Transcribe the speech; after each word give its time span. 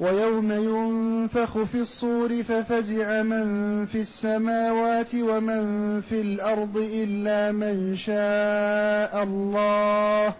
ويوم 0.00 0.52
ينفخ 0.52 1.58
في 1.58 1.80
الصور 1.80 2.42
ففزع 2.42 3.22
من 3.22 3.86
في 3.86 4.00
السماوات 4.00 5.14
ومن 5.14 6.00
في 6.00 6.20
الأرض 6.20 6.76
إلا 6.76 7.52
من 7.52 7.96
شاء 7.96 9.22
الله 9.22 10.34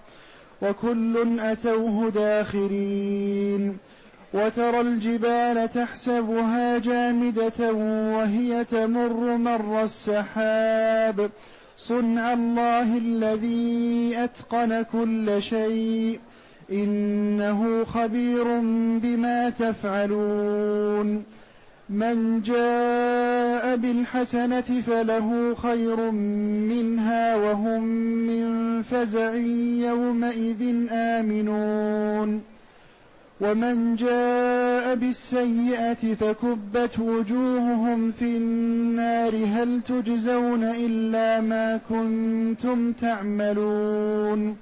وكل 0.62 1.40
أتوه 1.40 2.10
داخرين 2.10 3.76
وترى 4.34 4.80
الجبال 4.80 5.72
تحسبها 5.72 6.78
جامدة 6.78 7.72
وهي 8.12 8.64
تمر 8.64 9.36
مر 9.36 9.82
السحاب 9.82 11.30
صنع 11.78 12.32
الله 12.32 12.96
الذي 12.96 14.12
أتقن 14.16 14.82
كل 14.82 15.42
شيء 15.42 16.20
إنه 16.72 17.84
خبير 17.84 18.44
بما 19.02 19.50
تفعلون. 19.50 21.22
من 21.90 22.40
جاء 22.40 23.76
بالحسنة 23.76 24.82
فله 24.86 25.54
خير 25.54 26.10
منها 26.70 27.36
وهم 27.36 27.82
من 28.02 28.82
فزع 28.82 29.34
يومئذ 29.86 30.86
آمنون. 30.92 32.42
ومن 33.40 33.96
جاء 33.96 34.94
بالسيئة 34.94 36.14
فكبت 36.14 36.98
وجوههم 36.98 38.12
في 38.12 38.36
النار. 38.36 39.36
هل 39.36 39.80
تجزون 39.88 40.64
إلا 40.64 41.40
ما 41.40 41.80
كنتم 41.88 42.92
تعملون؟ 42.92 44.56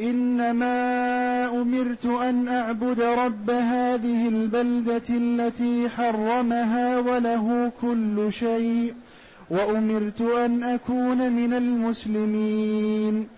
إنما 0.00 1.48
أمرت 1.62 2.06
أن 2.06 2.48
أعبد 2.48 3.00
رب 3.00 3.50
هذه 3.50 4.28
البلدة 4.28 5.02
التي 5.10 5.88
حرمها 5.88 6.98
وله 6.98 7.72
كل 7.80 8.26
شيء 8.30 8.94
وأمرت 9.50 10.20
أن 10.20 10.62
أكون 10.62 11.32
من 11.32 11.54
المسلمين 11.54 13.28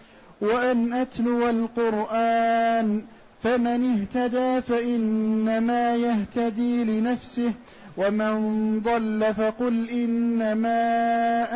وأن 0.41 0.93
أتلو 0.93 1.51
القرآن 1.51 3.03
فمن 3.43 3.93
اهتدى 3.93 4.61
فإنما 4.61 5.97
يهتدي 5.97 6.85
لنفسه 6.85 7.53
ومن 7.97 8.81
ضل 8.81 9.35
فقل 9.35 9.91
إنما 9.91 10.83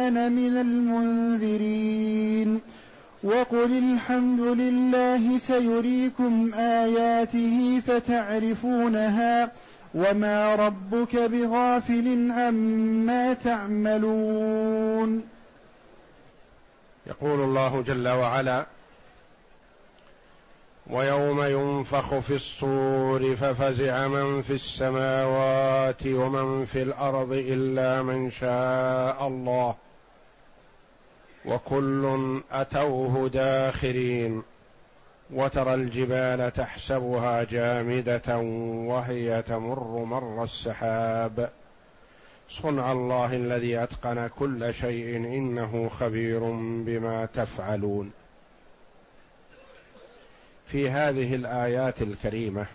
أنا 0.08 0.28
من 0.28 0.56
المنذرين. 0.56 2.60
وقل 3.24 3.78
الحمد 3.78 4.40
لله 4.40 5.38
سيريكم 5.38 6.54
اياته 6.54 7.80
فتعرفونها 7.86 9.52
وما 9.94 10.54
ربك 10.54 11.16
بغافل 11.16 12.32
عما 12.32 13.34
تعملون 13.34 15.24
يقول 17.06 17.40
الله 17.40 17.82
جل 17.82 18.08
وعلا 18.08 18.66
ويوم 20.90 21.42
ينفخ 21.42 22.18
في 22.18 22.34
الصور 22.34 23.36
ففزع 23.36 24.08
من 24.08 24.42
في 24.42 24.52
السماوات 24.52 26.06
ومن 26.06 26.64
في 26.64 26.82
الأرض 26.82 27.32
الا 27.32 28.02
من 28.02 28.30
شاء 28.30 29.26
الله. 29.26 29.74
وكل 31.44 32.42
أتوه 32.52 33.28
داخرين 33.28 34.42
وترى 35.30 35.74
الجبال 35.74 36.52
تحسبها 36.52 37.44
جامدة 37.44 38.38
وهي 38.88 39.42
تمر 39.42 40.04
مر 40.04 40.44
السحاب. 40.44 41.50
صنع 42.50 42.92
الله 42.92 43.36
الذي 43.36 43.82
أتقن 43.82 44.26
كل 44.38 44.74
شيء 44.74 45.16
إنه 45.16 45.88
خبير 45.88 46.40
بما 46.84 47.26
تفعلون. 47.34 48.12
في 50.66 50.90
هذه 50.90 51.34
الآيات 51.34 52.02
الكريمة 52.02 52.66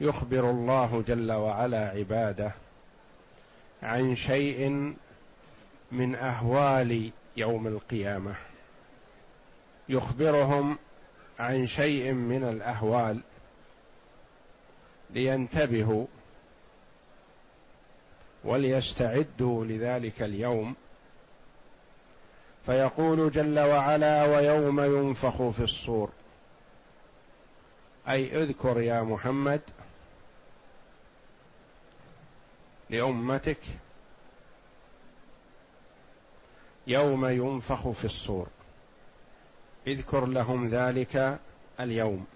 يخبر 0.00 0.50
الله 0.50 1.04
جل 1.08 1.32
وعلا 1.32 1.88
عباده 1.88 2.52
عن 3.82 4.14
شيء 4.14 4.94
من 5.92 6.14
أهوال 6.14 7.10
يوم 7.36 7.66
القيامة. 7.66 8.34
يخبرهم 9.88 10.78
عن 11.38 11.66
شيء 11.66 12.12
من 12.12 12.44
الأهوال 12.44 13.20
لينتبهوا 15.10 16.06
وليستعدوا 18.44 19.64
لذلك 19.64 20.22
اليوم. 20.22 20.74
فيقول 22.66 23.30
جل 23.32 23.58
وعلا 23.58 24.24
ويوم 24.24 24.80
ينفخ 24.80 25.50
في 25.50 25.62
الصور 25.62 26.10
أي 28.08 28.42
اذكر 28.42 28.80
يا 28.80 29.02
محمد 29.02 29.60
لأمتك 32.90 33.58
يوم 36.88 37.26
ينفخ 37.26 37.88
في 37.88 38.04
الصور. 38.04 38.46
اذكر 39.86 40.26
لهم 40.26 40.68
ذلك 40.68 41.38
اليوم. 41.80 42.26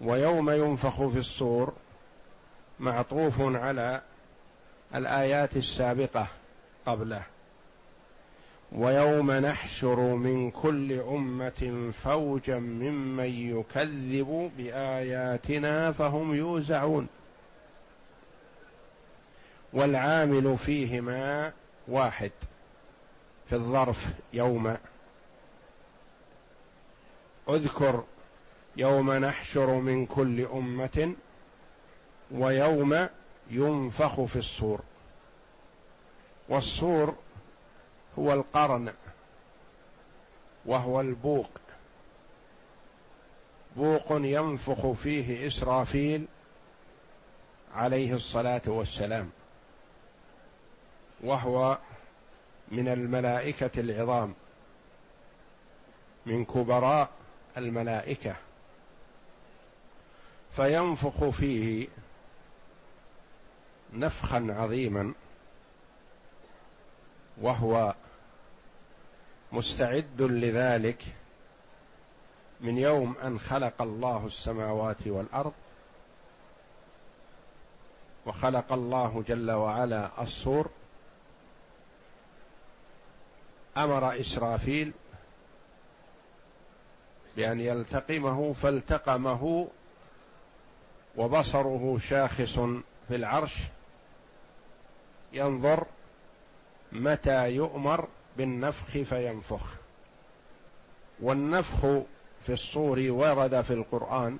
ويوم 0.00 0.50
ينفخ 0.50 1.08
في 1.08 1.18
الصور 1.18 1.72
معطوف 2.80 3.34
على 3.40 4.02
الآيات 4.94 5.56
السابقة 5.56 6.26
قبله. 6.86 7.22
ويوم 8.72 9.30
نحشر 9.32 10.00
من 10.00 10.50
كل 10.50 10.92
أمة 10.92 11.90
فوجا 12.04 12.58
ممن 12.58 13.24
يكذب 13.24 14.50
بآياتنا 14.56 15.92
فهم 15.92 16.34
يوزعون. 16.34 17.08
والعامل 19.72 20.58
فيهما 20.58 21.52
واحد. 21.88 22.30
في 23.50 23.56
الظرف 23.56 24.06
يوم. 24.32 24.76
اذكر 27.48 28.04
يوم 28.76 29.12
نحشر 29.12 29.74
من 29.74 30.06
كل 30.06 30.46
أمة 30.46 31.14
ويوم 32.30 33.08
ينفخ 33.50 34.24
في 34.24 34.36
الصور. 34.36 34.80
والصور 36.48 37.14
هو 38.18 38.32
القرن 38.32 38.92
وهو 40.66 41.00
البوق. 41.00 41.50
بوق 43.76 44.06
ينفخ 44.10 44.92
فيه 44.92 45.46
إسرافيل 45.46 46.26
عليه 47.74 48.14
الصلاة 48.14 48.62
والسلام 48.66 49.30
وهو 51.20 51.78
من 52.70 52.88
الملائكة 52.88 53.80
العظام 53.80 54.34
من 56.26 56.44
كبراء 56.44 57.10
الملائكة. 57.56 58.36
فينفخ 60.56 61.28
فيه 61.28 61.88
نفخا 63.92 64.46
عظيما 64.50 65.14
وهو 67.40 67.94
مستعد 69.52 70.22
لذلك 70.22 71.04
من 72.60 72.78
يوم 72.78 73.16
أن 73.16 73.38
خلق 73.38 73.82
الله 73.82 74.26
السماوات 74.26 75.06
والأرض 75.06 75.52
وخلق 78.26 78.72
الله 78.72 79.24
جل 79.28 79.50
وعلا 79.50 80.22
الصور 80.22 80.70
أمر 83.84 84.20
إسرافيل 84.20 84.92
بأن 87.36 87.60
يلتقمه 87.60 88.52
فالتقمه 88.52 89.68
وبصره 91.16 91.98
شاخص 91.98 92.58
في 93.08 93.16
العرش 93.16 93.58
ينظر 95.32 95.86
متى 96.92 97.50
يؤمر 97.50 98.08
بالنفخ 98.36 98.84
فينفخ. 98.90 99.74
والنفخ 101.20 101.80
في 102.46 102.52
الصور 102.52 103.06
ورد 103.10 103.60
في 103.60 103.72
القرآن 103.72 104.38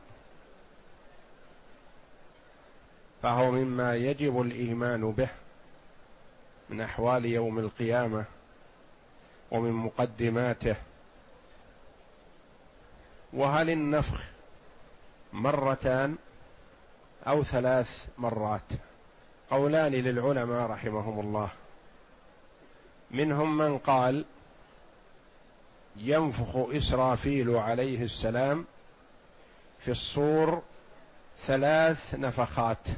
فهو 3.22 3.50
مما 3.50 3.96
يجب 3.96 4.40
الإيمان 4.40 5.12
به 5.12 5.28
من 6.70 6.80
أحوال 6.80 7.24
يوم 7.24 7.58
القيامة. 7.58 8.24
ومن 9.50 9.72
مقدماته 9.72 10.76
وهل 13.32 13.70
النفخ 13.70 14.22
مرتان 15.32 16.16
أو 17.26 17.44
ثلاث 17.44 18.06
مرات؟ 18.18 18.72
قولان 19.50 19.92
للعلماء 19.92 20.70
رحمهم 20.70 21.20
الله. 21.20 21.50
منهم 23.10 23.58
من 23.58 23.78
قال 23.78 24.24
ينفخ 25.96 26.56
إسرافيل 26.56 27.50
عليه 27.50 28.04
السلام 28.04 28.64
في 29.78 29.90
الصور 29.90 30.62
ثلاث 31.46 32.14
نفخات. 32.14 32.88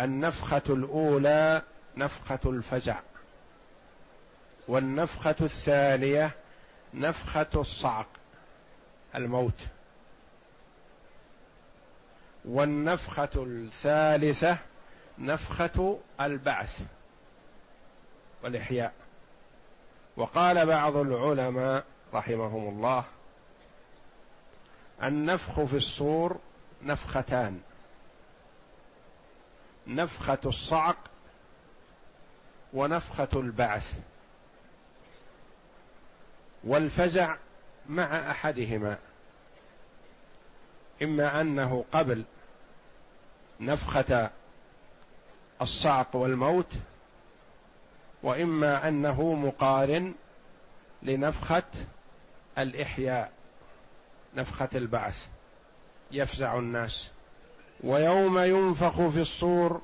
النفخة 0.00 0.62
الأولى 0.68 1.62
نفخة 1.96 2.40
الفزع. 2.46 2.96
والنفخة 4.68 5.36
الثانية 5.40 6.30
نفخة 6.94 7.46
الصعق 7.54 8.06
الموت. 9.14 9.60
والنفخة 12.44 13.30
الثالثة 13.36 14.58
نفخة 15.18 15.98
البعث 16.20 16.80
والإحياء. 18.42 18.92
وقال 20.16 20.66
بعض 20.66 20.96
العلماء 20.96 21.84
رحمهم 22.14 22.68
الله 22.68 23.04
النفخ 25.02 25.60
في 25.60 25.76
الصور 25.76 26.38
نفختان. 26.82 27.60
نفخة 29.86 30.38
الصعق 30.46 30.96
ونفخة 32.72 33.28
البعث. 33.34 34.00
والفزع 36.66 37.36
مع 37.88 38.30
أحدهما. 38.30 38.98
إما 41.02 41.40
أنه 41.40 41.84
قبل 41.92 42.24
نفخة 43.60 44.30
الصعق 45.62 46.16
والموت 46.16 46.72
وإما 48.22 48.88
أنه 48.88 49.34
مقارن 49.34 50.14
لنفخة 51.02 51.62
الإحياء 52.58 53.32
نفخة 54.34 54.68
البعث. 54.74 55.28
يفزع 56.10 56.58
الناس. 56.58 57.10
ويوم 57.84 58.38
ينفخ 58.38 59.08
في 59.08 59.20
الصور 59.20 59.82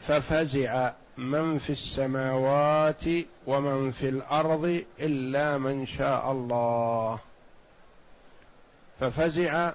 ففزع 0.00 0.92
من 1.18 1.58
في 1.58 1.70
السماوات 1.70 3.04
ومن 3.46 3.90
في 3.90 4.08
الأرض 4.08 4.84
إلا 5.00 5.58
من 5.58 5.86
شاء 5.86 6.32
الله. 6.32 7.20
ففزع 9.00 9.72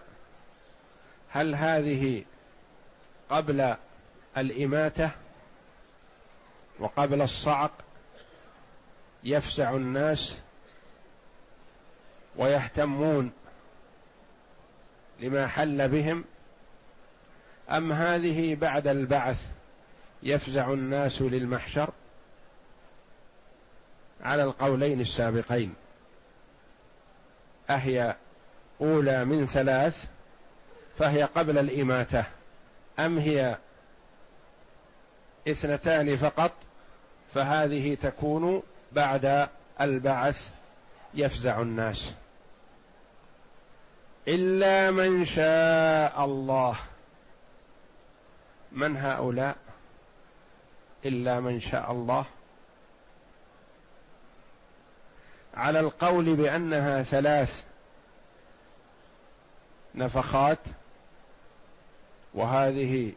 هل 1.30 1.56
هذه 1.56 2.24
قبل 3.30 3.76
الإماتة 4.38 5.12
وقبل 6.80 7.22
الصعق 7.22 7.72
يفزع 9.24 9.72
الناس 9.76 10.40
ويهتمون 12.36 13.32
لما 15.20 15.48
حل 15.48 15.88
بهم 15.88 16.24
أم 17.70 17.92
هذه 17.92 18.56
بعد 18.56 18.88
البعث 18.88 19.52
يفزع 20.24 20.74
الناس 20.74 21.22
للمحشر 21.22 21.90
على 24.24 24.44
القولين 24.44 25.02
السابقين. 25.02 25.74
أهي 27.70 28.16
أولى 28.82 29.26
من 29.26 29.46
ثلاث 29.46 30.06
فهي 31.00 31.24
قبل 31.24 31.58
الإماتة. 31.58 32.24
أم 33.00 33.18
هي 33.18 33.58
اثنتان 35.48 36.18
فقط؟ 36.18 36.52
فهذه 37.34 37.96
تكون 37.96 38.64
بعد 38.92 39.50
البعث 39.82 40.50
يفزع 41.14 41.62
الناس. 41.62 42.14
إلا 44.28 44.92
من 44.92 45.26
شاء 45.26 46.26
الله. 46.26 46.76
من 48.72 48.98
هؤلاء؟ 48.98 49.58
إلا 51.06 51.40
من 51.40 51.60
شاء 51.60 51.92
الله. 51.92 52.26
على 55.54 55.80
القول 55.80 56.36
بأنها 56.36 57.04
ثلاث 57.04 57.64
نفخات 59.96 60.60
وهذه 62.34 63.14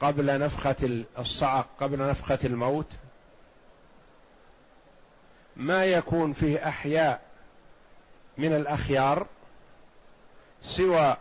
قبل 0.00 0.38
نفخة 0.38 1.04
الصعق 1.18 1.68
قبل 1.80 2.08
نفخة 2.08 2.38
الموت 2.44 2.92
ما 5.56 5.84
يكون 5.84 6.32
فيه 6.32 6.68
أحياء 6.68 7.20
من 8.38 8.52
الأخيار 8.52 9.26
سوى 10.62 11.16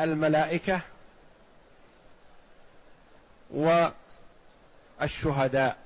الملائكة 0.00 0.80
والشهداء 5.00 5.76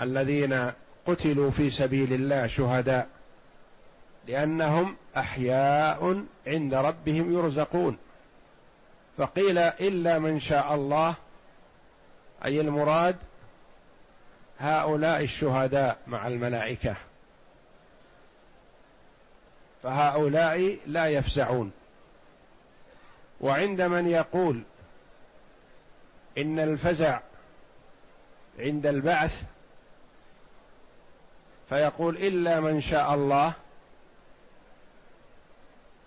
الذين 0.00 0.72
قتلوا 1.06 1.50
في 1.50 1.70
سبيل 1.70 2.12
الله 2.12 2.46
شهداء 2.46 3.08
لأنهم 4.28 4.96
أحياء 5.16 6.24
عند 6.46 6.74
ربهم 6.74 7.32
يرزقون. 7.32 7.98
فقيل 9.18 9.58
إلا 9.58 10.18
من 10.18 10.40
شاء 10.40 10.74
الله 10.74 11.14
أي 12.44 12.60
المراد 12.60 13.16
هؤلاء 14.58 15.22
الشهداء 15.22 15.98
مع 16.06 16.26
الملائكة. 16.26 16.94
فهؤلاء 19.82 20.78
لا 20.86 21.06
يفزعون. 21.06 21.72
وعند 23.40 23.82
من 23.82 24.08
يقول 24.08 24.62
إن 26.38 26.58
الفزع 26.58 27.20
عند 28.58 28.86
البعث 28.86 29.42
فيقول 31.68 32.16
إلا 32.16 32.60
من 32.60 32.80
شاء 32.80 33.14
الله 33.14 33.52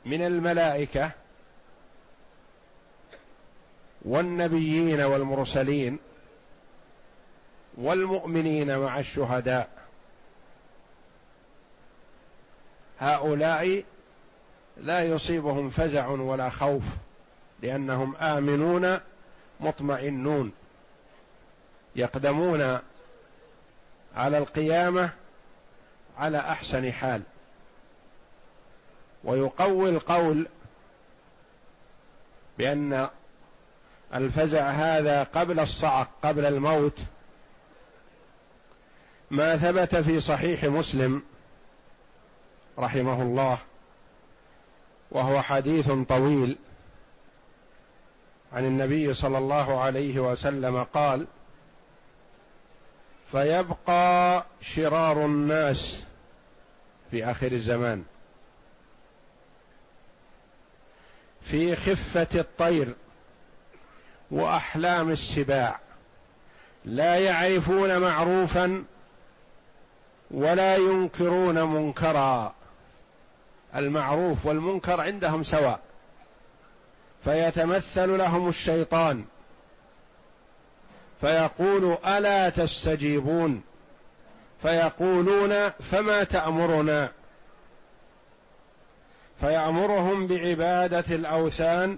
من 0.05 0.21
الملائكة 0.25 1.11
والنبيين 4.01 5.01
والمرسلين 5.01 5.99
والمؤمنين 7.77 8.77
مع 8.77 8.99
الشهداء. 8.99 9.69
هؤلاء 12.99 13.83
لا 14.77 15.03
يصيبهم 15.03 15.69
فزع 15.69 16.07
ولا 16.07 16.49
خوف 16.49 16.83
لأنهم 17.61 18.15
آمنون 18.15 18.99
مطمئنون 19.61 20.51
يقدمون 21.95 22.79
على 24.15 24.37
القيامة 24.37 25.09
على 26.17 26.37
أحسن 26.37 26.91
حال. 26.91 27.21
ويقوي 29.23 29.89
القول 29.89 30.47
بأن 32.57 33.09
الفزع 34.13 34.69
هذا 34.69 35.23
قبل 35.23 35.59
الصعق 35.59 36.09
قبل 36.23 36.45
الموت. 36.45 36.99
ما 39.31 39.57
ثبت 39.57 39.95
في 39.95 40.19
صحيح 40.19 40.63
مسلم 40.63 41.23
رحمه 42.79 43.21
الله 43.21 43.57
وهو 45.11 45.41
حديث 45.41 45.91
طويل. 45.91 46.57
عن 48.53 48.65
النبي 48.65 49.13
صلى 49.13 49.37
الله 49.37 49.81
عليه 49.81 50.19
وسلم 50.19 50.83
قال 50.83 51.27
فيبقى 53.31 54.45
شرار 54.61 55.25
الناس 55.25 56.03
في 57.11 57.25
آخر 57.25 57.51
الزمان. 57.51 58.03
في 61.41 61.75
خفة 61.75 62.27
الطير 62.35 62.95
وأحلام 64.31 65.09
السباع. 65.11 65.79
لا 66.85 67.17
يعرفون 67.17 67.97
معروفا 67.97 68.83
ولا 70.31 70.75
ينكرون 70.75 71.61
منكرا. 71.63 72.53
المعروف 73.75 74.45
والمنكر 74.45 75.01
عندهم 75.01 75.43
سواء. 75.43 75.79
فيتمثل 77.23 78.17
لهم 78.17 78.49
الشيطان. 78.49 79.25
فيقول 81.21 81.97
ألا 82.07 82.49
تستجيبون؟ 82.49 83.61
فيقولون 84.61 85.69
فما 85.69 86.23
تأمرنا؟ 86.23 87.11
فيأمرهم 89.41 90.27
بعبادة 90.27 91.15
الأوثان 91.15 91.97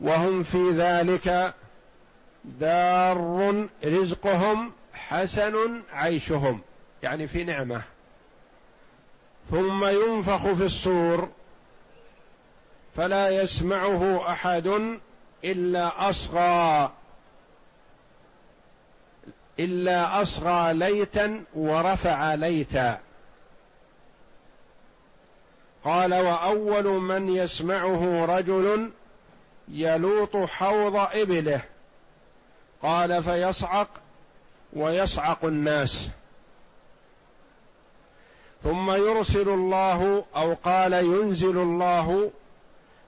وهم 0.00 0.42
في 0.42 0.70
ذلك 0.70 1.54
دار 2.44 3.68
رزقهم 3.84 4.72
حسن 4.94 5.82
عيشهم 5.92 6.60
يعني 7.02 7.26
في 7.26 7.44
نعمة. 7.44 7.82
ثم 9.50 9.84
ينفخ 9.84 10.52
في 10.52 10.64
الصور 10.64 11.28
فلا 12.96 13.28
يسمعه 13.42 14.32
أحد 14.32 14.98
إلا 15.44 16.10
أصغى 16.10 16.92
إلا 19.60 20.22
أصغى 20.22 20.72
ليتا 20.72 21.44
ورفع 21.54 22.34
ليتا. 22.34 23.00
قال 25.84 26.14
وأول 26.14 26.84
من 26.84 27.28
يسمعه 27.28 28.24
رجل 28.24 28.90
يلوط 29.68 30.36
حوض 30.36 30.96
إبله. 30.96 31.60
قال 32.82 33.22
فيصعق 33.22 33.88
ويصعق 34.72 35.44
الناس. 35.44 36.10
ثم 38.64 38.90
يرسل 38.90 39.48
الله 39.48 40.24
أو 40.36 40.54
قال 40.64 40.92
ينزل 40.92 41.58
الله 41.58 42.30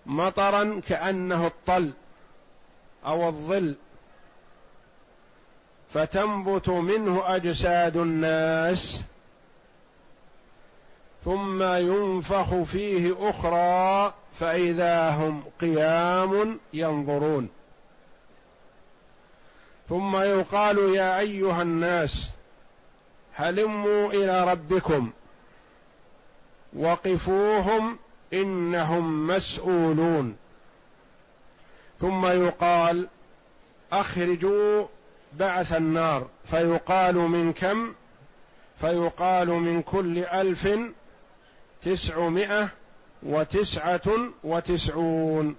مطرا 0.06 0.80
كأنه 0.88 1.46
الطل 1.46 1.92
أو 3.06 3.28
الظل 3.28 3.76
فتنبت 5.94 6.68
منه 6.68 7.22
أجساد 7.36 7.96
الناس 7.96 9.00
ثم 11.24 11.62
ينفخ 11.62 12.54
فيه 12.54 13.30
أخرى 13.30 14.14
فإذا 14.40 15.10
هم 15.10 15.42
قيام 15.60 16.60
ينظرون. 16.72 17.48
ثم 19.88 20.16
يقال 20.16 20.78
يا 20.78 21.18
أيها 21.18 21.62
الناس 21.62 22.30
هلموا 23.34 24.12
إلى 24.12 24.52
ربكم 24.52 25.10
وقفوهم 26.76 27.98
إنهم 28.32 29.26
مسؤولون. 29.26 30.36
ثم 32.00 32.26
يقال 32.26 33.08
أخرجوا 33.92 34.86
بعث 35.32 35.72
النار. 35.72 36.26
فيقال 36.50 37.14
من 37.14 37.52
كم؟ 37.52 37.94
فيقال 38.80 39.48
من 39.48 39.82
كل 39.82 40.18
ألف 40.18 40.68
تسعمائة 41.82 42.68
وتسعة 43.22 44.30
وتسعون. 44.44 45.56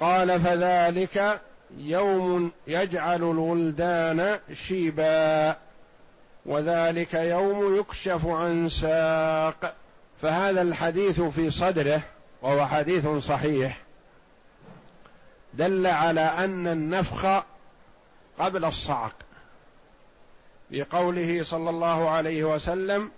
قال 0.00 0.40
فذلك 0.40 1.40
يوم 1.78 2.50
يجعل 2.66 3.22
الولدان 3.22 4.38
شيبا 4.52 5.56
وذلك 6.46 7.14
يوم 7.14 7.76
يكشف 7.76 8.26
عن 8.26 8.68
ساق. 8.68 9.74
فهذا 10.22 10.62
الحديث 10.62 11.20
في 11.20 11.50
صدره 11.50 12.02
وهو 12.42 12.66
حديث 12.66 13.06
صحيح. 13.06 13.78
دل 15.54 15.86
على 15.86 16.20
أن 16.20 16.66
النفخ 16.66 17.44
قبل 18.38 18.64
الصعق. 18.64 19.14
بقوله 20.70 21.42
صلى 21.42 21.70
الله 21.70 22.10
عليه 22.10 22.44
وسلم 22.44 23.10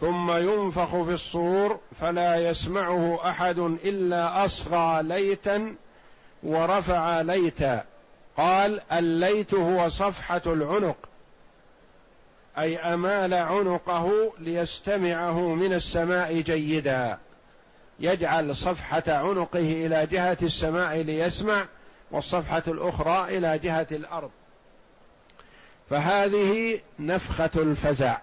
ثم 0.00 0.32
ينفخ 0.32 1.02
في 1.02 1.14
الصور 1.14 1.80
فلا 2.00 2.50
يسمعه 2.50 3.30
أحد 3.30 3.58
إلا 3.58 4.44
أصغى 4.44 5.02
ليتا 5.02 5.74
ورفع 6.42 7.20
ليتا. 7.20 7.84
قال 8.36 8.80
الليت 8.92 9.54
هو 9.54 9.88
صفحة 9.88 10.42
العنق. 10.46 11.07
أي 12.58 12.78
أمال 12.78 13.34
عنقه 13.34 14.32
ليستمعه 14.38 15.40
من 15.54 15.72
السماء 15.72 16.40
جيدا. 16.40 17.18
يجعل 18.00 18.56
صفحة 18.56 19.02
عنقه 19.08 19.86
إلى 19.86 20.06
جهة 20.06 20.38
السماء 20.42 20.96
ليسمع 20.96 21.66
والصفحة 22.10 22.62
الأخرى 22.68 23.38
إلى 23.38 23.58
جهة 23.58 23.86
الأرض. 23.92 24.30
فهذه 25.90 26.80
نفخة 26.98 27.50
الفزع 27.56 28.18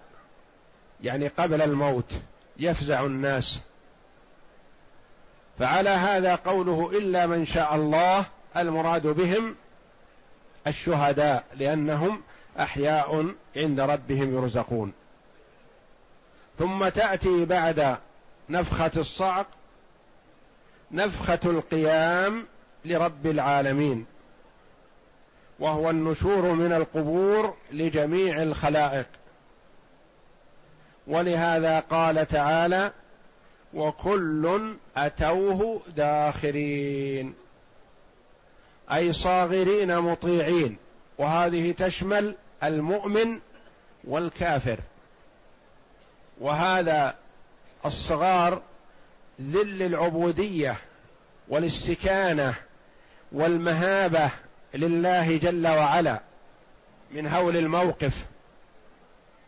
يعني 1.02 1.28
قبل 1.28 1.62
الموت 1.62 2.12
يفزع 2.56 3.04
الناس. 3.04 3.60
فعلى 5.58 5.90
هذا 5.90 6.34
قوله 6.34 6.90
إلا 6.98 7.26
من 7.26 7.46
شاء 7.46 7.74
الله 7.74 8.24
المراد 8.56 9.06
بهم 9.06 9.56
الشهداء 10.66 11.44
لأنهم 11.54 12.22
أحياء 12.60 13.34
عند 13.56 13.80
ربهم 13.80 14.34
يرزقون. 14.34 14.92
ثم 16.58 16.88
تأتي 16.88 17.44
بعد 17.44 17.96
نفخة 18.48 18.90
الصعق 18.96 19.46
نفخة 20.90 21.40
القيام 21.44 22.46
لرب 22.84 23.26
العالمين 23.26 24.06
وهو 25.58 25.90
النشور 25.90 26.42
من 26.42 26.72
القبور 26.72 27.56
لجميع 27.72 28.42
الخلائق. 28.42 29.06
ولهذا 31.06 31.80
قال 31.80 32.28
تعالى 32.28 32.92
وكل 33.74 34.74
أتوه 34.96 35.82
داخرين 35.96 37.34
أي 38.92 39.12
صاغرين 39.12 39.98
مطيعين. 39.98 40.76
وهذه 41.18 41.72
تشمل 41.72 42.34
المؤمن 42.62 43.40
والكافر. 44.04 44.78
وهذا 46.40 47.14
الصغار 47.84 48.62
ذل 49.40 49.82
العبودية 49.82 50.76
والاستكانه 51.48 52.54
والمهابة 53.32 54.30
لله 54.74 55.36
جل 55.36 55.68
وعلا 55.68 56.20
من 57.10 57.26
هول 57.26 57.56
الموقف 57.56 58.26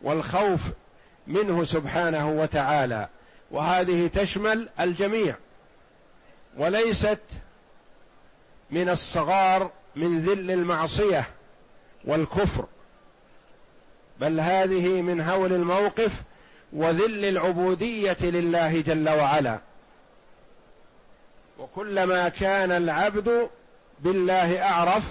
والخوف 0.02 0.60
منه 1.26 1.64
سبحانه 1.64 2.30
وتعالى. 2.30 3.08
وهذه 3.50 4.06
تشمل 4.06 4.68
الجميع 4.80 5.34
وليست 6.56 7.20
من 8.70 8.88
الصغار 8.88 9.70
من 9.96 10.20
ذل 10.20 10.50
المعصية 10.50 11.24
والكفر. 12.04 12.66
بل 14.20 14.40
هذه 14.40 15.02
من 15.02 15.20
هول 15.20 15.52
الموقف 15.52 16.22
وذل 16.72 17.24
العبودية 17.24 18.16
لله 18.20 18.80
جل 18.80 19.08
وعلا. 19.08 19.58
وكلما 21.58 22.28
كان 22.28 22.72
العبد 22.72 23.50
بالله 24.00 24.62
أعرف 24.62 25.04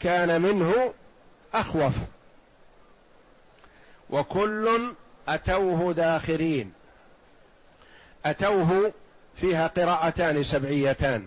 كان 0.00 0.42
منه 0.42 0.94
أخوف. 1.54 1.94
وكل 4.10 4.94
أتوه 5.28 5.92
داخرين. 5.92 6.72
أتوه 8.26 8.92
فيها 9.36 9.66
قراءتان 9.66 10.42
سبعيتان. 10.42 11.26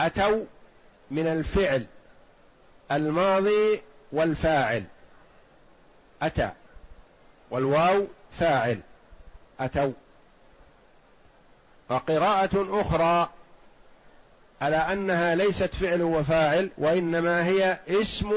اتوا 0.00 0.44
من 1.10 1.26
الفعل 1.26 1.86
الماضي 2.92 3.82
والفاعل. 4.12 4.84
أتى. 6.22 6.50
والواو 7.50 8.06
فاعل. 8.32 8.80
أتوا. 9.60 9.92
وقراءة 11.90 12.80
أخرى 12.80 13.30
على 14.60 14.76
أنها 14.76 15.34
ليست 15.34 15.74
فعل 15.74 16.02
وفاعل 16.02 16.70
وإنما 16.78 17.44
هي 17.44 17.78
اسم 17.88 18.32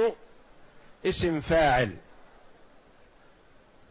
اسم 1.05 1.39
فاعل. 1.39 1.96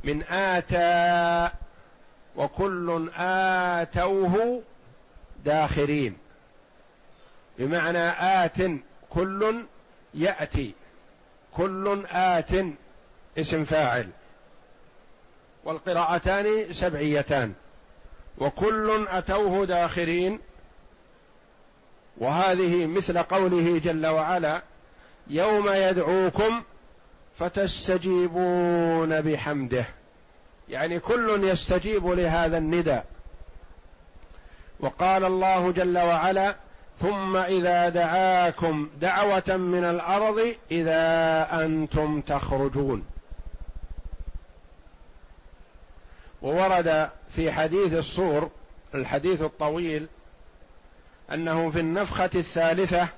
من 0.04 0.22
آتى 0.22 1.50
وكل 2.36 3.10
آتوه 3.16 4.62
داخرين. 5.44 6.16
بمعنى 7.58 8.08
آت 8.08 8.58
كل 9.10 9.64
يأتي. 10.14 10.74
كل 11.56 12.04
آت 12.11 12.50
اسم 13.38 13.64
فاعل. 13.64 14.08
والقراءتان 15.64 16.73
سبعيتان. 16.73 17.52
وكل 18.38 19.06
أتوه 19.08 19.66
داخرين. 19.66 20.40
وهذه 22.16 22.87
مثل 22.87 23.18
قوله 23.18 23.78
جل 23.78 24.06
وعلا 24.06 24.62
يوم 25.26 25.68
يدعوكم 25.68 26.62
فتستجيبون 27.38 29.20
بحمده. 29.20 29.84
يعني 30.68 31.00
كل 31.00 31.44
يستجيب 31.44 32.06
لهذا 32.06 32.58
النداء. 32.58 33.06
وقال 34.80 35.25
الله 35.25 35.73
جل 35.73 35.99
وعلا 35.99 36.63
ثم 37.00 37.36
إذا 37.36 37.88
دعاكم 37.88 38.90
دعوة 39.00 39.56
من 39.56 39.84
الأرض 39.84 40.54
إذا 40.70 41.48
أنتم 41.64 42.20
تخرجون. 42.20 43.04
وورد 46.42 47.10
في 47.36 47.52
حديث 47.52 47.94
الصور 47.94 48.50
الحديث 48.94 49.42
الطويل 49.42 50.06
أنه 51.32 51.70
في 51.70 51.80
النفخة 51.80 52.30
الثالثة 52.34 53.08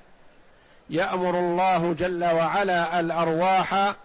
يأمر 0.89 1.39
الله 1.39 1.93
جل 1.93 2.23
وعلا 2.23 2.99
الأرواح 2.99 3.95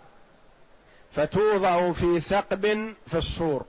فتوضع 1.12 1.92
في 1.92 2.20
ثقب 2.20 2.94
في 3.06 3.18
الصور. 3.18 3.64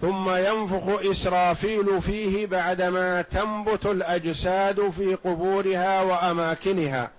ثم 0.00 0.30
ينفخ 0.30 1.10
إسرافيل 1.10 2.02
فيه 2.02 2.46
بعدما 2.46 3.22
تنبت 3.22 3.86
الأجساد 3.86 4.90
في 4.90 5.14
قبورها 5.14 6.02
وأماكنها. 6.02 7.10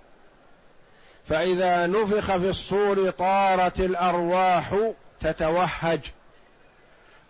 فإذا 1.30 1.88
نفخ 1.88 2.38
في 2.38 2.50
الصور 2.50 3.10
طارت 3.10 3.80
الأرواح 3.80 4.76
تتوهج. 5.22 6.00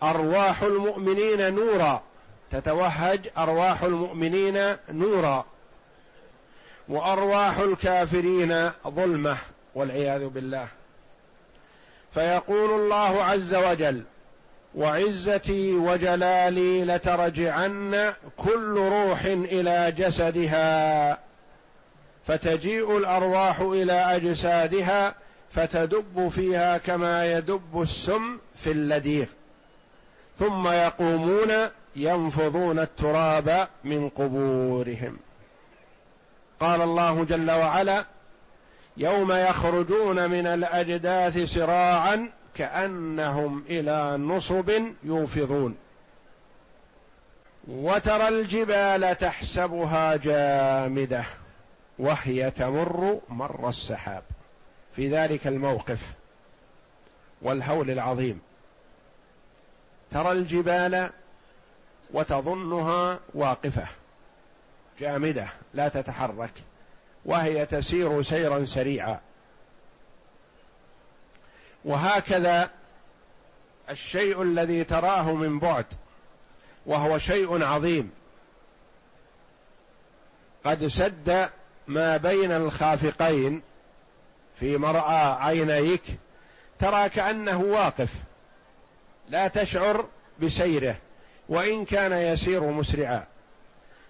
أرواح 0.03 0.61
المؤمنين 0.61 1.55
نورا. 1.55 2.03
تتوهج 2.51 3.29
أرواح 3.37 3.83
المؤمنين 3.83 4.75
نورا. 4.89 5.45
وأرواح 6.89 7.57
الكافرين 7.57 8.71
ظلمة 8.87 9.37
والعياذ 9.75 10.27
بالله. 10.27 10.67
فيقول 12.13 12.81
الله 12.81 13.23
عز 13.23 13.55
وجل 13.55 14.03
وعزتي 14.75 15.73
وجلالي 15.73 16.85
لترجعن 16.85 18.13
كل 18.37 18.75
روح 18.77 19.23
إلى 19.25 19.93
جسدها 19.97 21.19
فتجيء 22.27 22.97
الأرواح 22.97 23.59
إلى 23.59 23.93
أجسادها 23.93 25.15
فتدب 25.51 26.29
فيها 26.35 26.77
كما 26.77 27.37
يدب 27.37 27.81
السم 27.81 28.37
في 28.63 28.71
اللديغ. 28.71 29.25
ثم 30.39 30.67
يقومون 30.67 31.51
ينفضون 31.95 32.79
التراب 32.79 33.67
من 33.83 34.09
قبورهم. 34.09 35.17
قال 36.59 36.81
الله 36.81 37.23
جل 37.23 37.51
وعلا 37.51 38.05
يوم 38.97 39.31
يخرجون 39.31 40.29
من 40.29 40.47
الأجداث 40.47 41.37
سراعا 41.37 42.29
كأنهم 42.55 43.63
إلى 43.69 44.17
نصب 44.17 44.71
يوفضون. 45.03 45.77
وترى 47.67 48.27
الجبال 48.27 49.17
تحسبها 49.17 50.15
جامدة 50.15 51.23
وهي 51.99 52.51
تمر 52.51 53.19
مر 53.29 53.69
السحاب. 53.69 54.23
في 54.95 55.09
ذلك 55.09 55.47
الموقف 55.47 56.13
والهول 57.41 57.89
العظيم. 57.91 58.41
ترى 60.11 60.31
الجبال 60.31 61.09
وتظنها 62.13 63.19
واقفة 63.33 63.87
جامدة 64.99 65.47
لا 65.73 65.87
تتحرك 65.87 66.51
وهي 67.25 67.65
تسير 67.65 68.21
سيرا 68.21 68.65
سريعا. 68.65 69.19
وهكذا 71.85 72.69
الشيء 73.89 74.41
الذي 74.41 74.83
تراه 74.83 75.33
من 75.33 75.59
بعد 75.59 75.85
وهو 76.85 77.17
شيء 77.17 77.63
عظيم. 77.63 78.11
قد 80.65 80.87
سد 80.87 81.49
ما 81.87 82.17
بين 82.17 82.51
الخافقين 82.51 83.61
في 84.59 84.77
مرأى 84.77 85.43
عينيك 85.43 86.03
ترى 86.79 87.09
كأنه 87.09 87.61
واقف 87.61 88.13
لا 89.29 89.47
تشعر 89.47 90.05
بسيره 90.39 90.95
وإن 91.49 91.85
كان 91.85 92.11
يسير 92.11 92.63
مسرعا. 92.63 93.23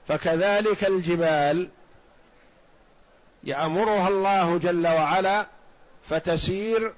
فكذلك 0.07 0.83
الجبال 0.83 1.69
يأمرها 3.43 4.07
الله 4.07 4.57
جل 4.57 4.87
وعلا 4.87 5.45
فتسير 6.09 6.93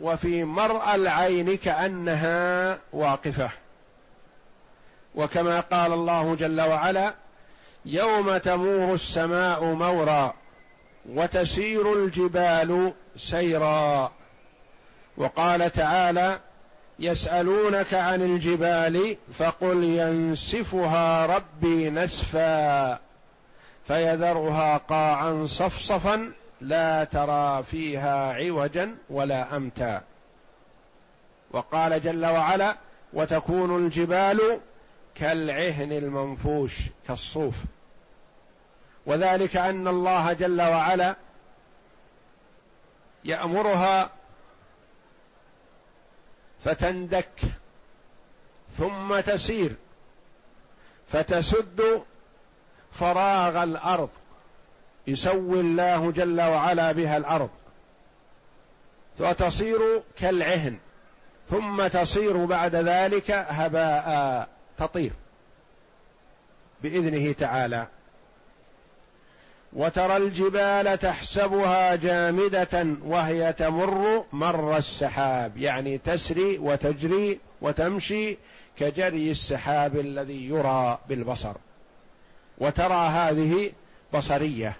وفي 0.00 0.44
مرأى 0.44 0.94
العين 0.94 1.56
كأنها 1.56 2.78
واقفة. 2.92 3.50
وكما 5.14 5.60
قال 5.60 5.92
الله 5.92 6.34
جل 6.34 6.60
وعلا 6.60 7.14
يوم 7.84 8.36
تمور 8.36 8.94
السماء 8.94 9.64
مورا 9.64 10.34
وتسير 11.08 11.92
الجبال 11.92 12.92
سيرا. 13.16 14.12
وقال 15.16 15.72
تعالى 15.72 16.38
يسألونك 16.98 17.94
عن 17.94 18.22
الجبال 18.22 19.16
فقل 19.38 19.84
ينسفها 19.84 21.26
ربي 21.26 21.90
نسفا 21.90 22.98
فيذرها 23.88 24.76
قاعا 24.76 25.46
صفصفا 25.46 26.32
لا 26.62 27.04
ترى 27.04 27.62
فيها 27.62 28.32
عوجا 28.32 28.96
ولا 29.10 29.56
أمتا. 29.56 30.02
وقال 31.50 32.02
جل 32.02 32.26
وعلا 32.26 32.76
وتكون 33.12 33.86
الجبال 33.86 34.60
كالعهن 35.14 35.92
المنفوش 35.92 36.76
كالصوف. 37.08 37.54
وذلك 39.06 39.56
أن 39.56 39.88
الله 39.88 40.32
جل 40.32 40.62
وعلا 40.62 41.16
يأمرها 43.24 44.10
فتندك 46.64 47.40
ثم 48.78 49.20
تسير 49.20 49.76
فتسد 51.08 52.02
فراغ 52.92 53.62
الأرض. 53.62 54.10
يسوي 55.06 55.60
الله 55.60 56.10
جل 56.10 56.40
وعلا 56.40 56.92
بها 56.92 57.16
الأرض. 57.16 57.50
وتصير 59.20 60.02
كالعهن. 60.16 60.76
ثم 61.50 61.86
تصير 61.86 62.44
بعد 62.44 62.74
ذلك 62.74 63.30
هباء 63.30 64.48
تطير. 64.78 65.12
بإذنه 66.82 67.32
تعالى. 67.32 67.86
وترى 69.72 70.16
الجبال 70.16 70.98
تحسبها 70.98 71.94
جامدة 71.96 72.86
وهي 73.04 73.52
تمر 73.52 74.24
مر 74.32 74.76
السحاب. 74.76 75.56
يعني 75.56 75.98
تسري 75.98 76.58
وتجري 76.58 77.40
وتمشي 77.60 78.38
كجري 78.78 79.30
السحاب 79.30 79.96
الذي 79.96 80.48
يرى 80.48 80.98
بالبصر. 81.08 81.54
وترى 82.58 83.06
هذه 83.06 83.72
بصرية. 84.14 84.76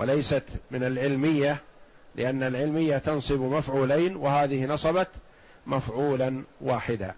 وليست 0.00 0.42
من 0.70 0.84
العلمية 0.84 1.60
لأن 2.14 2.42
العلمية 2.42 2.98
تنصب 2.98 3.40
مفعولين 3.40 4.16
وهذه 4.16 4.66
نصبت 4.66 5.08
مفعولا 5.66 6.44
واحدا. 6.60 7.14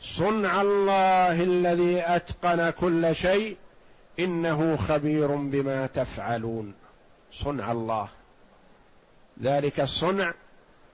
صنع 0.00 0.60
الله 0.62 1.42
الذي 1.42 2.02
أتقن 2.06 2.70
كل 2.70 3.14
شيء 3.14 3.56
إنه 4.18 4.76
خبير 4.76 5.26
بما 5.26 5.86
تفعلون. 5.86 6.74
صنع 7.32 7.72
الله. 7.72 8.08
ذلك 9.42 9.80
الصنع 9.80 10.34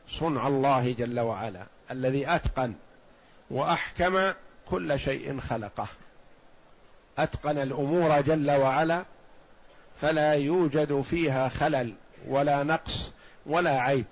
صنع 0.08 0.48
الله 0.48 0.92
جل 0.92 1.20
وعلا 1.20 1.66
الذي 1.90 2.30
أتقن 2.30 2.74
وأحكم 3.50 4.32
كل 4.70 4.98
شيء 4.98 5.40
خلقه. 5.40 5.88
أتقن 7.18 7.58
الأمور 7.58 8.20
جل 8.20 8.50
وعلا 8.50 9.04
فلا 10.00 10.32
يوجد 10.32 11.00
فيها 11.00 11.48
خلل 11.48 11.94
ولا 12.28 12.62
نقص 12.62 13.12
ولا 13.46 13.80
عيب. 13.80 14.06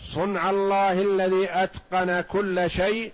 صنع 0.00 0.50
الله 0.50 1.02
الذي 1.02 1.48
أتقن 1.50 2.20
كل 2.20 2.70
شيء 2.70 3.12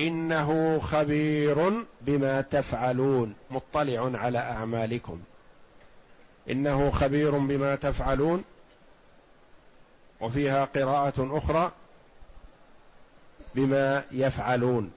إنه 0.00 0.78
خبير 0.78 1.84
بما 2.00 2.40
تفعلون 2.40 3.34
مطلع 3.50 4.10
على 4.14 4.38
أعمالكم. 4.38 5.20
إنه 6.50 6.90
خبير 6.90 7.38
بما 7.38 7.74
تفعلون. 7.74 8.44
وفيها 10.20 10.64
قراءة 10.64 11.38
أخرى 11.38 11.72
بما 13.54 14.04
يفعلون. 14.12 14.92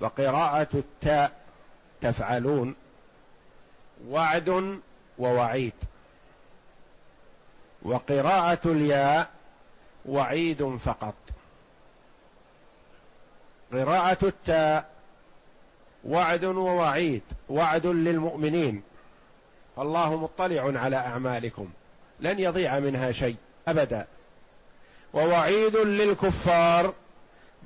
فقراءة 0.00 0.68
التاء 0.74 1.32
تفعلون 2.00 2.74
وعد 4.08 4.80
ووعيد. 5.18 5.72
وقراءة 7.82 8.58
الياء 8.64 9.30
وعيد 10.06 10.76
فقط. 10.76 11.14
قراءة 13.72 14.18
التاء 14.22 14.90
وعد 16.04 16.44
ووعيد 16.44 17.22
وعد 17.48 17.86
للمؤمنين. 17.86 18.82
فالله 19.76 20.16
مطلع 20.16 20.80
على 20.80 20.96
أعمالكم 20.96 21.68
لن 22.20 22.38
يضيع 22.38 22.78
منها 22.78 23.12
شيء 23.12 23.36
أبدا. 23.68 24.06
ووعيد 25.14 25.76
للكفار 25.76 26.94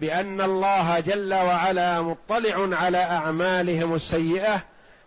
بأن 0.01 0.41
الله 0.41 1.01
جل 1.01 1.35
وعلا 1.35 2.03
مطلع 2.03 2.77
على 2.77 2.99
أعمالهم 2.99 3.95
السيئة 3.95 4.63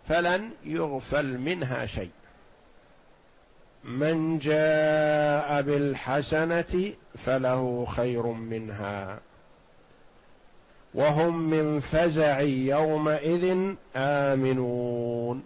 فلن 0.08 0.50
يغفل 0.64 1.38
منها 1.38 1.86
شيء. 1.86 2.10
من 3.84 4.38
جاء 4.38 5.62
بالحسنة 5.62 6.92
فله 7.26 7.86
خير 7.88 8.26
منها. 8.26 9.18
وهم 10.94 11.50
من 11.50 11.80
فزع 11.80 12.40
يومئذ 12.40 13.74
آمنون. 13.96 15.44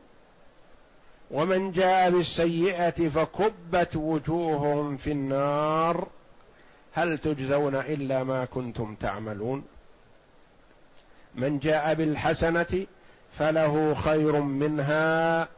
ومن 1.31 1.73
جاء 1.73 2.11
بالسيئة 2.11 3.09
فكبت 3.09 3.97
وجوههم 3.97 4.97
في 4.97 5.13
النار. 5.13 6.07
هل 6.93 7.19
تجزون 7.19 7.75
إلا 7.75 8.25
ما 8.25 8.45
كنتم 8.45 8.95
تعملون؟ 8.95 9.65
من 11.35 11.59
جاء 11.59 11.95
بالحسنة 11.95 12.87
فله 13.39 13.95
خير 13.95 14.41
منها 14.41 15.49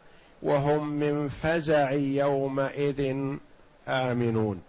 وهم 0.42 0.88
من 0.88 1.28
فزع 1.28 1.92
يومئذ 1.92 3.14
آمنون. 3.88 4.62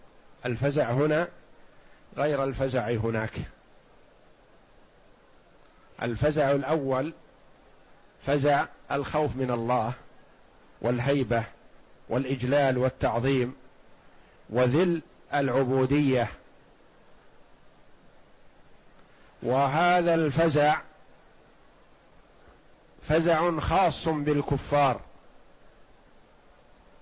الفزع 0.45 0.91
هنا 0.91 1.27
غير 2.17 2.43
الفزع 2.43 2.89
هناك. 2.89 3.33
الفزع 6.01 6.51
الأول 6.51 7.13
فزع 8.25 8.65
الخوف 8.91 9.35
من 9.35 9.51
الله 9.51 9.93
والهيبة 10.81 11.43
والإجلال 12.09 12.77
والتعظيم 12.77 13.53
وذل 14.49 15.01
العبودية 15.33 16.29
وهذا 19.43 20.13
الفزع 20.13 20.77
فزع 23.03 23.59
خاص 23.59 24.07
بالكفار 24.07 24.99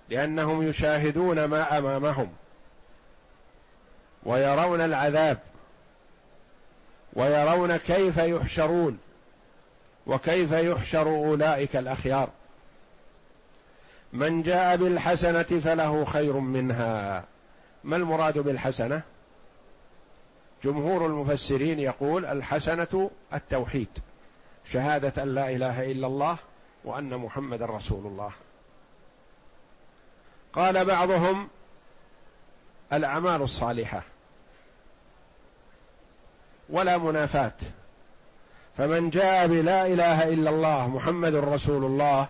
لأنهم 0.10 0.68
يشاهدون 0.68 1.46
ما 1.46 1.78
أمامهم 1.78 2.30
ويرون 4.24 4.82
العذاب 4.82 5.38
ويرون 7.14 7.78
كيف 7.78 8.18
يحشرون 8.18 8.98
وكيف 10.08 10.52
يحشر 10.52 11.08
أولئك 11.08 11.76
الأخيار. 11.76 12.30
من 14.14 14.42
جاء 14.44 14.76
بالحسنة 14.76 15.44
فله 15.44 16.06
خير 16.06 16.34
منها. 16.34 17.24
ما 17.84 17.96
المراد 17.96 18.38
بالحسنة؟ 18.38 19.02
جمهور 20.64 21.06
المفسرين 21.06 21.80
يقول 21.80 22.26
الحسنة 22.26 23.12
التوحيد 23.34 23.88
شهادة 24.66 25.24
أن 25.24 25.34
لا 25.36 25.50
إله 25.50 25.92
إلا 25.92 26.08
الله 26.08 26.38
وأن 26.86 27.18
محمدا 27.18 27.66
رسول 27.66 28.06
الله. 28.06 28.32
قال 30.54 30.86
بعضهم 30.86 31.48
الأعمال 32.94 33.42
الصالحة 33.42 34.04
ولا 36.70 36.98
منافاة 36.98 37.52
فمن 38.78 39.10
جاء 39.10 39.48
بلا 39.48 39.88
إله 39.88 40.34
إلا 40.34 40.50
الله 40.50 40.88
محمد 40.88 41.36
رسول 41.36 41.86
الله 41.86 42.28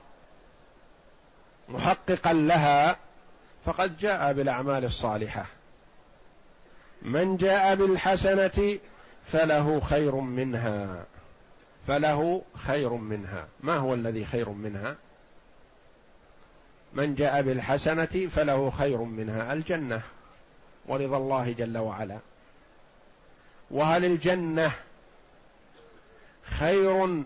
محققا 1.70 2.34
لها 2.34 2.98
فقد 3.66 3.98
جاء 3.98 4.34
بالأعمال 4.34 4.86
الصالحة. 4.86 5.46
من 7.02 7.38
جاء 7.38 7.76
بالحسنة 7.76 8.78
فله 9.26 9.80
خير 9.80 10.16
منها. 10.16 11.06
فله 11.88 12.42
خير 12.56 12.94
منها. 12.94 13.48
ما 13.60 13.78
هو 13.78 13.94
الذي 13.94 14.26
خير 14.26 14.50
منها؟ 14.50 14.96
من 16.94 17.16
جاء 17.16 17.42
بالحسنة 17.42 18.30
فله 18.36 18.70
خير 18.70 18.98
منها. 18.98 19.54
الجنة 19.54 20.02
ورضا 20.88 21.18
الله 21.18 21.52
جل 21.52 21.78
وعلا. 21.78 22.18
وهل 23.72 24.06
الجنة 24.06 24.72
خير 26.44 27.24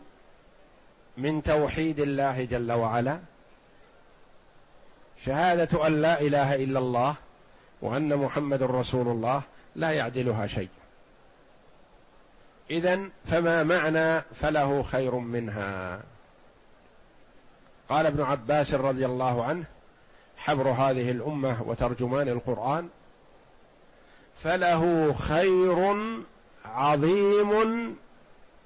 من 1.17 1.43
توحيد 1.43 1.99
الله 1.99 2.45
جل 2.45 2.71
وعلا؟ 2.71 3.19
شهادة 5.25 5.87
أن 5.87 6.01
لا 6.01 6.21
إله 6.21 6.55
إلا 6.55 6.79
الله 6.79 7.15
وأن 7.81 8.15
محمد 8.15 8.63
رسول 8.63 9.07
الله 9.07 9.41
لا 9.75 9.91
يعدلها 9.91 10.47
شيء. 10.47 10.69
اذا 12.69 13.09
فما 13.25 13.63
معنى 13.63 14.21
فله 14.21 14.83
خير 14.83 15.15
منها؟ 15.15 16.01
قال 17.89 18.05
ابن 18.05 18.21
عباس 18.23 18.73
رضي 18.73 19.05
الله 19.05 19.43
عنه 19.43 19.63
حبر 20.37 20.69
هذه 20.69 21.11
الأمة 21.11 21.63
وترجمان 21.63 22.27
القرآن 22.27 22.89
فله 24.43 25.13
خير 25.13 25.97
عظيم 26.65 27.95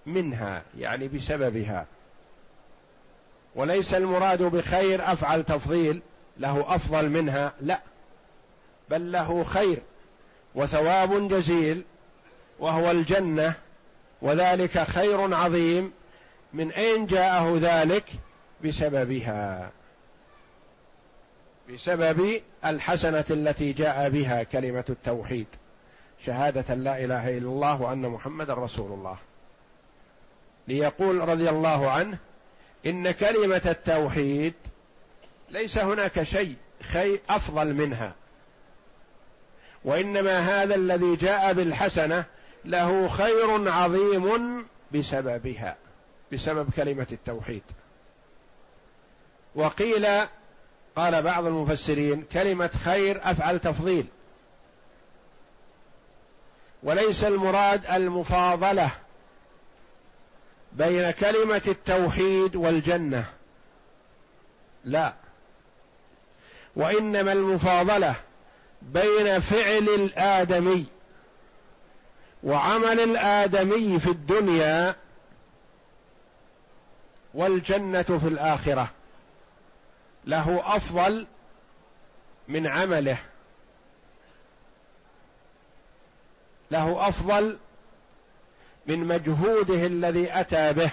منها 0.05 0.63
يعني 0.77 1.07
بسببها. 1.07 1.85
وليس 3.55 3.93
المراد 3.93 4.43
بخير 4.43 5.11
أفعل 5.11 5.43
تفضيل 5.43 6.01
له 6.37 6.75
أفضل 6.75 7.09
منها 7.09 7.53
لا 7.61 7.79
بل 8.89 9.11
له 9.11 9.43
خير 9.43 9.81
وثواب 10.57 11.27
جزيل 11.27 11.83
وهو 12.59 12.91
الجنة 12.91 13.53
وذلك 14.21 14.79
خير 14.79 15.33
عظيم. 15.33 15.91
من 16.53 16.71
أين 16.71 17.05
جاءه 17.05 17.57
ذلك؟ 17.61 18.03
بسببها 18.65 19.71
بسبب 21.73 22.41
الحسنة 22.65 23.25
التي 23.29 23.73
جاء 23.73 24.09
بها 24.09 24.43
كلمة 24.43 24.85
التوحيد. 24.89 25.47
شهادة 26.25 26.75
لا 26.75 27.03
إله 27.03 27.37
إلا 27.37 27.47
الله 27.47 27.81
وأن 27.81 28.01
محمدا 28.01 28.53
رسول 28.53 28.91
الله. 28.91 29.17
ليقول 30.67 31.29
رضي 31.29 31.49
الله 31.49 31.91
عنه 31.91 32.17
إن 32.85 33.11
كلمة 33.11 33.61
التوحيد 33.65 34.53
ليس 35.49 35.77
هناك 35.77 36.23
شيء 36.23 36.55
خير 36.81 37.19
أفضل 37.29 37.73
منها. 37.73 38.13
وإنما 39.83 40.39
هذا 40.39 40.75
الذي 40.75 41.15
جاء 41.15 41.53
بالحسنة 41.53 42.25
له 42.65 43.07
خير 43.07 43.71
عظيم 43.71 44.65
بسببها 44.93 45.75
بسبب 46.33 46.69
كلمة 46.75 47.07
التوحيد. 47.11 47.63
وقيل 49.55 50.07
قال 50.95 51.21
بعض 51.21 51.45
المفسرين 51.45 52.23
كلمة 52.33 52.69
خير 52.85 53.19
أفعل 53.23 53.59
تفضيل. 53.59 54.05
وليس 56.83 57.23
المراد 57.23 57.85
المفاضلة 57.85 58.91
بين 60.73 61.11
كلمة 61.11 61.61
التوحيد 61.67 62.55
والجنة. 62.55 63.25
لا. 64.85 65.13
وإنما 66.75 67.31
المفاضلة 67.31 68.15
بين 68.81 69.39
فعل 69.39 69.89
الآدمي 69.89 70.85
وعمل 72.43 72.99
الآدمي 72.99 73.99
في 73.99 74.09
الدنيا 74.09 74.95
والجنة 77.33 78.01
في 78.01 78.27
الآخرة. 78.27 78.91
له 80.25 80.75
أفضل 80.75 81.27
من 82.47 82.67
عمله. 82.67 83.17
له 86.71 87.07
أفضل 87.07 87.57
من 88.87 88.99
مجهوده 88.99 89.85
الذي 89.85 90.39
أتى 90.39 90.73
به. 90.73 90.91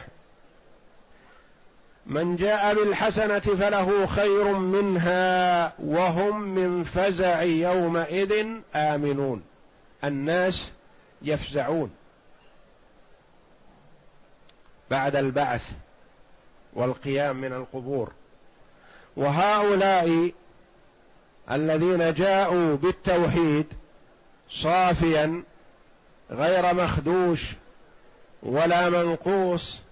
من 2.07 2.37
جاء 2.37 2.75
بالحسنة 2.75 3.38
فله 3.38 4.07
خير 4.07 4.53
منها 4.53 5.73
وهم 5.79 6.40
من 6.40 6.85
فزع 6.85 7.43
يومئذ 7.43 8.47
آمنون. 8.75 9.43
الناس 10.05 10.73
يفزعون 11.23 11.90
بعد 14.90 15.17
البعث 15.17 15.73
والقيام 16.75 17.37
من 17.37 17.53
القبور. 17.53 18.12
وهؤلاء 19.17 20.33
الذين 21.51 22.14
جاءوا 22.14 22.77
بالتوحيد 22.77 23.67
صافيا 24.51 25.43
غير 26.31 26.75
مخدوش 26.75 27.53
ولا 28.43 28.90
منقوص 28.90 29.84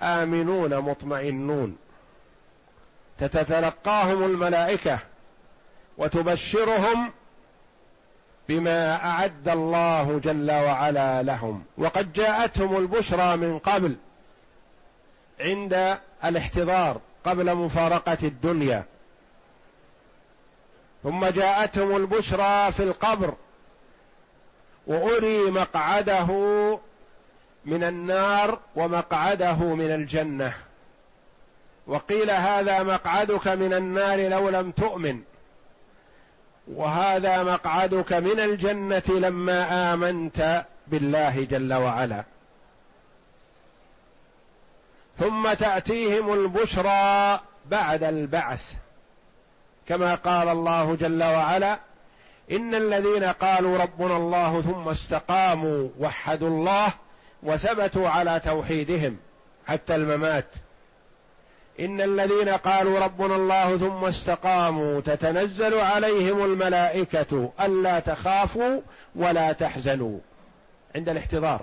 آمنون 0.00 0.78
مطمئنون. 0.78 1.76
تتلقاهم 3.18 4.24
الملائكة 4.24 4.98
وتبشرهم 5.98 7.12
بما 8.48 9.04
أعد 9.04 9.48
الله 9.48 10.20
جل 10.24 10.50
وعلا 10.50 11.22
لهم. 11.22 11.64
وقد 11.78 12.12
جاءتهم 12.12 12.76
البشرى 12.76 13.36
من 13.36 13.58
قبل 13.58 13.96
عند 15.40 15.98
الاحتضار 16.24 17.00
قبل 17.24 17.54
مفارقة 17.54 18.18
الدنيا. 18.22 18.84
ثم 21.02 21.26
جاءتهم 21.26 21.96
البشرى 21.96 22.72
في 22.72 22.82
القبر 22.82 23.34
وأري 24.86 25.50
مقعده 25.50 26.28
من 27.68 27.84
النار 27.84 28.58
ومقعده 28.76 29.54
من 29.54 29.90
الجنة. 29.94 30.54
وقيل 31.86 32.30
هذا 32.30 32.82
مقعدك 32.82 33.48
من 33.48 33.72
النار 33.74 34.28
لو 34.28 34.48
لم 34.48 34.70
تؤمن. 34.70 35.20
وهذا 36.68 37.42
مقعدك 37.42 38.12
من 38.12 38.40
الجنة 38.40 39.02
لما 39.08 39.92
آمنت 39.94 40.64
بالله 40.86 41.44
جل 41.44 41.74
وعلا. 41.74 42.24
ثم 45.18 45.52
تأتيهم 45.52 46.32
البشرى 46.32 47.40
بعد 47.66 48.02
البعث. 48.02 48.72
كما 49.86 50.14
قال 50.14 50.48
الله 50.48 50.94
جل 50.94 51.22
وعلا 51.22 51.78
إن 52.50 52.74
الذين 52.74 53.24
قالوا 53.24 53.78
ربنا 53.78 54.16
الله 54.16 54.60
ثم 54.60 54.88
استقاموا 54.88 55.88
وحدوا 55.98 56.48
الله 56.48 56.92
وثبتوا 57.42 58.08
على 58.08 58.40
توحيدهم 58.44 59.16
حتى 59.66 59.94
الممات. 59.94 60.46
إن 61.80 62.00
الذين 62.00 62.48
قالوا 62.48 62.98
ربنا 62.98 63.36
الله 63.36 63.76
ثم 63.76 64.04
استقاموا 64.04 65.00
تتنزل 65.00 65.74
عليهم 65.80 66.44
الملائكة 66.44 67.52
ألا 67.60 68.00
تخافوا 68.00 68.80
ولا 69.14 69.52
تحزنوا. 69.52 70.18
عند 70.94 71.08
الاحتضار. 71.08 71.62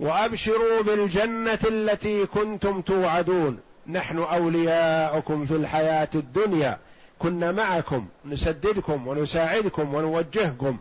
وأبشروا 0.00 0.82
بالجنة 0.82 1.58
التي 1.68 2.26
كنتم 2.26 2.80
توعدون. 2.80 3.60
نحن 3.86 4.18
أولياؤكم 4.18 5.46
في 5.46 5.56
الحياة 5.56 6.08
الدنيا. 6.14 6.78
كنا 7.18 7.52
معكم 7.52 8.06
نسددكم 8.24 9.08
ونساعدكم 9.08 9.94
ونوجهكم. 9.94 10.78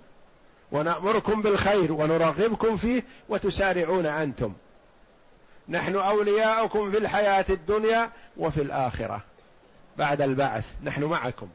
ونأمركم 0.72 1.42
بالخير 1.42 1.94
ونرغبكم 1.94 2.78
فيه 2.78 3.04
وتسارعون 3.30 4.06
أنتم. 4.06 4.54
نحن 5.70 5.96
أولياؤكم 5.96 6.92
في 6.92 6.98
الحياة 6.98 7.46
الدنيا 7.50 8.12
وفي 8.38 8.62
الآخرة. 8.62 9.22
بعد 9.98 10.22
البعث 10.22 10.76
نحن 10.84 11.04
معكم. 11.04 11.48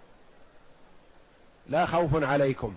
لا 1.67 1.87
خوف 1.87 2.25
عليكم. 2.25 2.75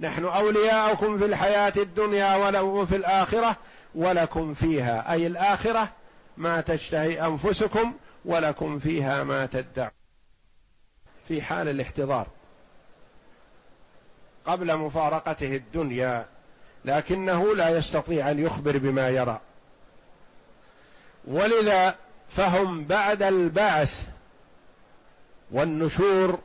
نحن 0.00 0.24
أولياؤكم 0.24 1.18
في 1.18 1.24
الحياة 1.24 1.72
الدنيا 1.76 2.60
وفي 2.60 2.96
الآخرة 2.96 3.56
ولكم 3.94 4.54
فيها. 4.54 5.12
أي 5.12 5.26
الآخرة 5.26 5.88
ما 6.36 6.60
تشتهي 6.60 7.26
أنفسكم 7.26 7.92
ولكم 8.24 8.78
فيها 8.78 9.24
ما 9.24 9.46
تدعون. 9.46 9.90
في 11.28 11.42
حال 11.42 11.68
الاحتضار. 11.68 12.26
قبل 14.46 14.76
مفارقته 14.76 15.56
الدنيا 15.56 16.26
لكنه 16.84 17.54
لا 17.54 17.68
يستطيع 17.68 18.30
أن 18.30 18.38
يخبر 18.38 18.78
بما 18.78 19.08
يرى. 19.08 19.40
ولذا 21.24 21.94
فهم 22.30 22.84
بعد 22.84 23.22
البعث 23.22 24.08
والنشور 25.50 26.38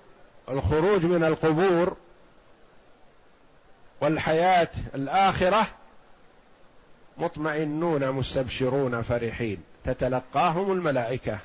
الخروج 0.50 1.06
من 1.06 1.24
القبور 1.24 1.98
والحياة 4.02 4.70
الآخرة 4.96 5.68
مطمئنون 7.18 8.12
مستبشرون 8.12 9.02
فرحين. 9.02 9.64
تتلقاهم 9.84 10.72
الملائكة 10.72 11.40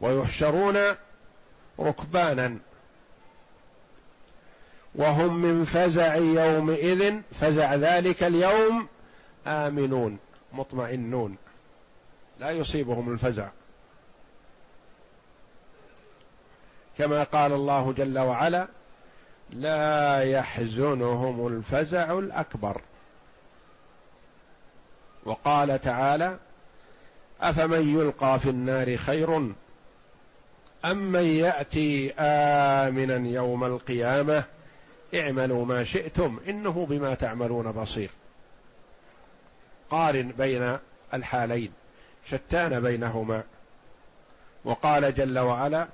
ويحشرون 0.00 0.76
ركبانا. 1.80 2.58
وهم 4.96 5.36
من 5.42 5.64
فزع 5.64 6.16
يومئذ 6.16 7.20
فزع 7.40 7.74
ذلك 7.74 8.22
اليوم 8.22 8.86
آمنون 9.46 10.18
مطمئنون. 10.52 11.36
لا 12.40 12.50
يصيبهم 12.50 13.12
الفزع. 13.12 13.48
كما 16.98 17.22
قال 17.22 17.52
الله 17.52 17.92
جل 17.92 18.18
وعلا 18.18 18.68
لا 19.50 20.22
يحزنهم 20.22 21.46
الفزع 21.46 22.18
الأكبر. 22.18 22.80
وقال 25.24 25.80
تعالى 25.80 26.38
أفمن 27.40 28.00
يلقى 28.00 28.38
في 28.38 28.50
النار 28.50 28.96
خير 28.96 29.36
أم 30.84 31.12
من 31.12 31.24
يأتي 31.24 32.12
آمنا 32.18 33.28
يوم 33.28 33.64
القيامة 33.64 34.44
اعملوا 35.16 35.64
ما 35.64 35.84
شئتم 35.84 36.40
إنه 36.48 36.86
بما 36.90 37.14
تعملون 37.14 37.72
بصير. 37.72 38.10
قارن 39.90 40.32
بين 40.38 40.78
الحالين 41.14 41.72
شتان 42.30 42.80
بينهما. 42.80 43.42
وقال 44.64 45.14
جل 45.14 45.38
وعلا 45.38 45.86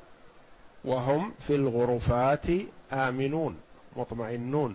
وهم 0.85 1.32
في 1.40 1.54
الغرفات 1.54 2.46
آمنون 2.92 3.61
مطمئنون. 3.96 4.74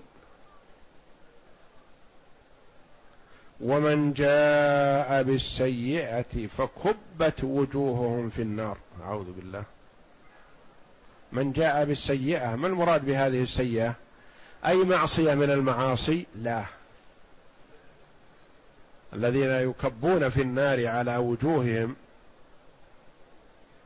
ومن 3.61 4.13
جاء 4.13 5.23
بالسيئة 5.23 6.47
فكبت 6.47 7.43
وجوههم 7.43 8.29
في 8.29 8.41
النار. 8.41 8.77
أعوذ 9.03 9.31
بالله. 9.31 9.63
من 11.31 11.51
جاء 11.51 11.85
بالسيئة 11.85 12.55
ما 12.55 12.67
المراد 12.67 13.05
بهذه 13.05 13.41
السيئة؟ 13.41 13.95
أي 14.65 14.83
معصية 14.83 15.33
من 15.33 15.51
المعاصي؟ 15.51 16.25
لا. 16.35 16.63
الذين 19.13 19.69
يكبون 19.69 20.29
في 20.29 20.41
النار 20.41 20.87
على 20.87 21.17
وجوههم 21.17 21.95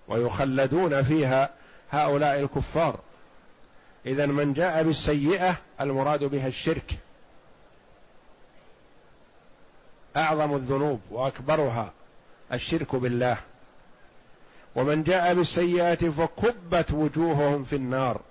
ويخلدون 0.08 1.04
فيها 1.04 1.50
هؤلاء 1.92 2.40
الكفار. 2.40 3.00
اذا 4.06 4.26
من 4.26 4.54
جاء 4.54 4.84
بالسيئة 4.84 5.58
المراد 5.82 6.24
بها 6.24 6.48
الشرك. 6.48 6.92
أعظم 10.18 10.56
الذنوب 10.56 11.02
وأكبرها 11.12 11.92
الشرك 12.54 12.96
بالله. 12.96 13.38
ومن 14.76 15.04
جاء 15.04 15.34
بالسيئات 15.34 16.06
فكبت 16.06 16.92
وجوههم 16.92 17.64
في 17.64 17.76
النار. 17.76 18.22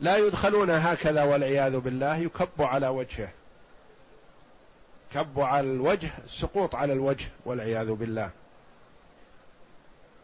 لا 0.00 0.16
يدخلون 0.16 0.70
هكذا 0.70 1.22
والعياذ 1.22 1.78
بالله 1.78 2.16
يكب 2.16 2.62
على 2.62 2.88
وجهه. 2.88 3.28
كب 5.12 5.40
على 5.40 5.72
الوجه 5.72 6.10
سقوط 6.28 6.74
على 6.74 6.92
الوجه 6.92 7.26
والعياذ 7.44 7.92
بالله. 7.92 8.30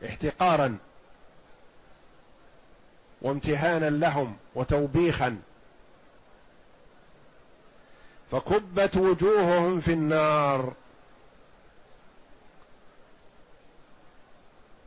احتقارا 0.06 0.78
وامتهانا 3.22 3.90
لهم 3.90 4.36
وتوبيخا. 4.54 5.38
فكبت 8.30 8.96
وجوههم 8.96 9.80
في 9.80 9.92
النار. 9.92 10.72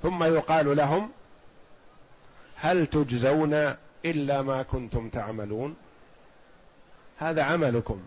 ثم 0.04 0.24
يقال 0.24 0.78
لهم 0.78 1.12
هل 2.56 2.88
تجزون 2.88 3.76
إلا 4.06 4.42
ما 4.42 4.64
كنتم 4.64 5.10
تعملون. 5.10 5.76
هذا 7.18 7.44
عملكم. 7.44 8.02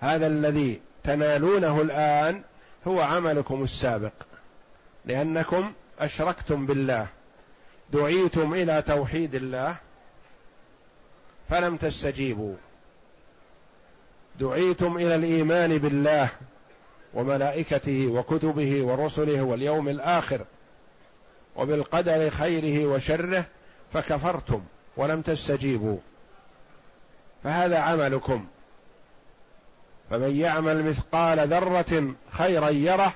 هذا 0.00 0.26
الذي 0.26 0.80
تنالونه 1.04 1.80
الآن 1.80 2.42
هو 2.86 3.00
عملكم 3.00 3.62
السابق. 3.62 4.12
لأنكم 5.04 5.72
أشركتم 5.98 6.66
بالله. 6.66 7.06
دعيتم 7.92 8.54
إلى 8.54 8.82
توحيد 8.82 9.34
الله. 9.34 9.76
فلم 11.50 11.76
تستجيبوا. 11.76 12.54
دعيتم 14.40 14.96
إلى 14.96 15.14
الإيمان 15.14 15.78
بالله 15.78 16.28
وملائكته 17.14 18.06
وكتبه 18.06 18.84
ورسله 18.84 19.42
واليوم 19.42 19.88
الآخر. 19.88 20.44
وبالقدر 21.56 22.30
خيره 22.30 22.86
وشره 22.86 23.46
فكفرتم 23.92 24.62
ولم 24.96 25.22
تستجيبوا. 25.22 25.98
فهذا 27.44 27.78
عملكم. 27.78 28.46
فمن 30.10 30.36
يعمل 30.36 30.84
مثقال 30.84 31.48
ذرة 31.48 32.14
خيرا 32.30 32.70
يره 32.70 33.14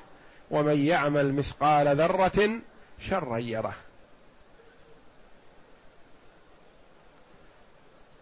ومن 0.51 0.87
يعمل 0.87 1.35
مثقال 1.35 1.96
ذرة 1.96 2.51
شرا 2.98 3.38
يره. 3.38 3.74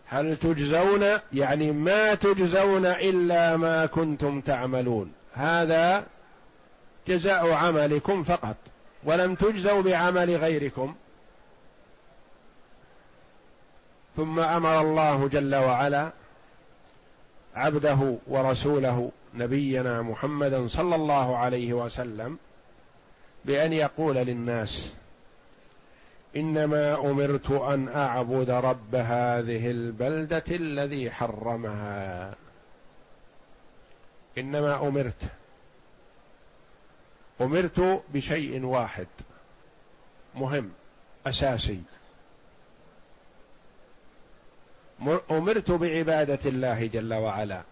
هل 0.07 0.37
تجزون؟ 0.37 1.19
يعني 1.33 1.73
ما 1.73 2.15
تجزون 2.15 2.87
إلا 2.87 3.57
ما 3.57 3.87
كنتم 3.87 4.41
تعملون. 4.41 5.13
هذا 5.33 6.07
جزاء 7.09 7.53
عملكم 7.53 8.23
فقط. 8.23 8.57
ولم 9.07 9.35
تجزوا 9.35 9.83
بعمل 9.83 10.37
غيركم. 10.37 10.95
ثم 14.17 14.41
أمر 14.41 14.81
الله 14.81 15.29
جل 15.29 15.55
وعلا 15.55 16.11
عبده 17.55 18.17
ورسوله 18.27 19.13
نبينا 19.35 20.03
محمدا 20.03 20.69
صلى 20.69 20.95
الله 20.95 21.37
عليه 21.37 21.73
وسلم 21.73 22.39
بأن 23.45 23.73
يقول 23.73 24.17
للناس 24.17 24.93
إنما 26.37 26.95
أمرت 27.11 27.51
أن 27.51 27.89
أعبد 27.89 28.51
رب 28.51 28.95
هذه 28.95 29.71
البلدة 29.71 30.45
الذي 30.51 31.11
حرمها. 31.11 32.35
إنما 34.39 34.89
أمرت 34.89 35.23
أمرت 37.41 38.03
بشيء 38.15 38.65
واحد. 38.65 39.07
مهم. 40.35 40.71
أساسي. 41.27 41.81
أمرت 45.31 45.71
بعبادة 45.71 46.39
الله 46.47 46.87
جل 46.87 47.15
وعلا. 47.15 47.63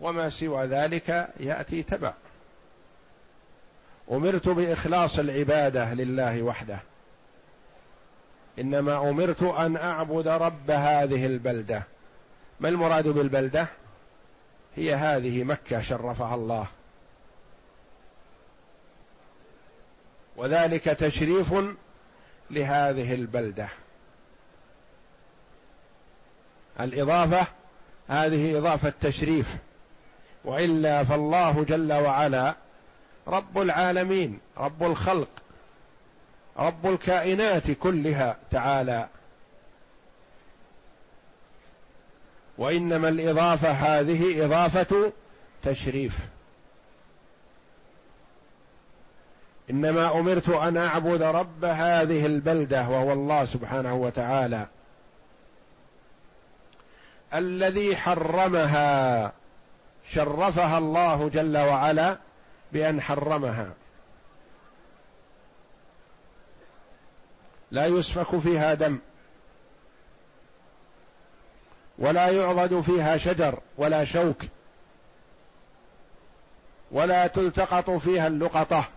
وما 0.00 0.28
سوى 0.30 0.66
ذلك 0.66 1.28
يأتي 1.40 1.82
تبع. 1.82 2.14
أمرت 4.12 4.48
بإخلاص 4.48 5.18
العبادة 5.18 5.94
لله 5.94 6.42
وحده. 6.42 6.78
إنما 8.58 9.10
أمرت 9.10 9.42
أن 9.42 9.76
أعبد 9.76 10.28
رب 10.28 10.70
هذه 10.70 11.26
البلدة. 11.26 11.82
ما 12.60 12.68
المراد 12.68 13.08
بالبلدة؟ 13.08 13.66
هي 14.76 14.94
هذه 14.94 15.44
مكة 15.44 15.80
شرفها 15.80 16.34
الله. 16.34 16.66
وذلك 20.36 20.84
تشريف 20.84 21.54
لهذه 22.50 23.14
البلدة. 23.14 23.68
الإضافة 26.80 27.46
هذه 28.08 28.58
إضافة 28.58 28.92
تشريف. 29.00 29.56
وإلا 30.44 31.04
فالله 31.04 31.64
جل 31.64 31.92
وعلا 31.92 32.54
رب 33.26 33.58
العالمين 33.58 34.38
رب 34.58 34.82
الخلق 34.82 35.28
رب 36.58 36.86
الكائنات 36.86 37.70
كلها 37.70 38.36
تعالى. 38.50 39.08
وإنما 42.58 43.08
الإضافة 43.08 43.70
هذه 43.70 44.44
إضافة 44.44 45.12
تشريف. 45.62 46.18
إنما 49.70 50.20
أمرت 50.20 50.48
أن 50.48 50.76
أعبد 50.76 51.22
رب 51.22 51.64
هذه 51.64 52.26
البلدة 52.26 52.88
وهو 52.88 53.12
الله 53.12 53.44
سبحانه 53.44 53.94
وتعالى. 53.94 54.66
الذي 57.34 57.96
حرمها 57.96 59.32
شرفها 60.12 60.78
الله 60.78 61.28
جل 61.28 61.58
وعلا 61.58 62.18
بأن 62.72 63.00
حرمها. 63.00 63.70
لا 67.70 67.86
يسفك 67.86 68.38
فيها 68.38 68.74
دم 68.74 68.98
ولا 71.98 72.28
يعضد 72.28 72.80
فيها 72.80 73.16
شجر 73.16 73.58
ولا 73.78 74.04
شوك 74.04 74.42
ولا 76.92 77.26
تلتقط 77.26 77.90
فيها 77.90 78.26
اللقطة. 78.26 78.88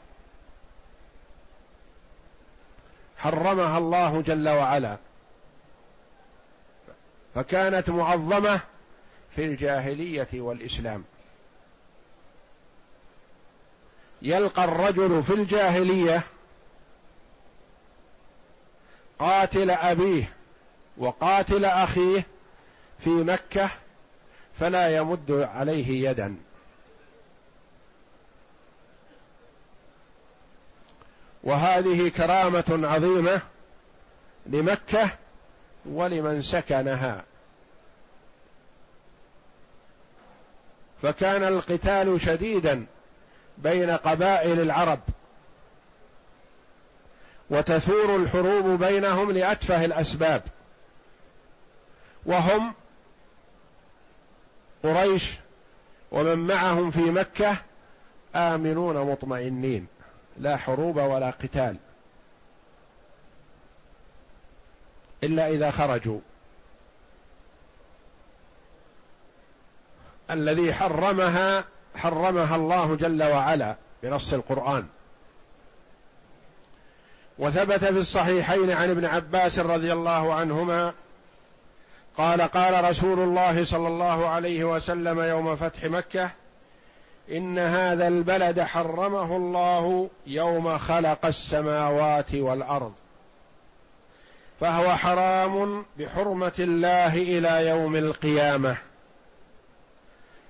حرمها 3.19 3.77
الله 3.77 4.21
جل 4.21 4.49
وعلا. 4.49 4.97
فكانت 7.35 7.89
معظمة 7.89 8.59
في 9.35 9.45
الجاهلية 9.45 10.27
والإسلام. 10.33 11.03
يلقى 14.21 14.63
الرجل 14.63 15.23
في 15.23 15.33
الجاهلية 15.33 16.23
قاتل 19.19 19.71
أبيه 19.71 20.33
وقاتل 20.97 21.65
أخيه 21.65 22.25
في 22.99 23.09
مكة 23.09 23.69
فلا 24.59 24.97
يمد 24.97 25.31
عليه 25.31 26.09
يدا. 26.09 26.35
وهذه 31.49 32.09
كرامة 32.09 32.87
عظيمة 32.87 33.41
لمكة 34.45 35.09
ولمن 35.85 36.41
سكنها. 36.41 37.23
فكان 41.01 41.43
القتال 41.43 42.21
شديدا 42.21 42.85
بين 43.57 43.89
قبائل 43.89 44.59
العرب 44.59 44.99
وتثور 47.49 48.15
الحروب 48.15 48.83
بينهم 48.83 49.31
لأتفه 49.31 49.85
الأسباب. 49.85 50.43
وهم 52.25 52.73
قريش 54.83 55.35
ومن 56.11 56.39
معهم 56.39 56.91
في 56.91 57.01
مكة 57.01 57.57
آمنون 58.35 59.11
مطمئنين. 59.11 59.87
لا 60.37 60.57
حروب 60.57 60.97
ولا 60.97 61.29
قتال. 61.29 61.75
إلا 65.23 65.47
إذا 65.47 65.71
خرجوا. 65.71 66.19
الذي 70.31 70.73
حرمها 70.73 71.63
حرمها 71.95 72.55
الله 72.55 72.95
جل 72.95 73.23
وعلا 73.23 73.75
بنص 74.03 74.33
القرآن. 74.33 74.87
وثبت 77.39 77.85
في 77.85 77.99
الصحيحين 77.99 78.71
عن 78.71 78.89
ابن 78.89 79.05
عباس 79.05 79.59
رضي 79.59 79.93
الله 79.93 80.33
عنهما 80.33 80.93
قال 82.17 82.41
قال 82.41 82.89
رسول 82.89 83.19
الله 83.19 83.65
صلى 83.65 83.87
الله 83.87 84.27
عليه 84.27 84.63
وسلم 84.63 85.19
يوم 85.19 85.55
فتح 85.55 85.83
مكة 85.83 86.31
إن 87.31 87.59
هذا 87.59 88.07
البلد 88.07 88.61
حرمه 88.61 89.35
الله 89.35 90.09
يوم 90.27 90.77
خلق 90.77 91.25
السماوات 91.25 92.35
والأرض. 92.35 92.93
فهو 94.59 94.95
حرام 94.95 95.85
بحرمة 95.97 96.53
الله 96.59 97.17
إلى 97.17 97.67
يوم 97.67 97.95
القيامة. 97.95 98.77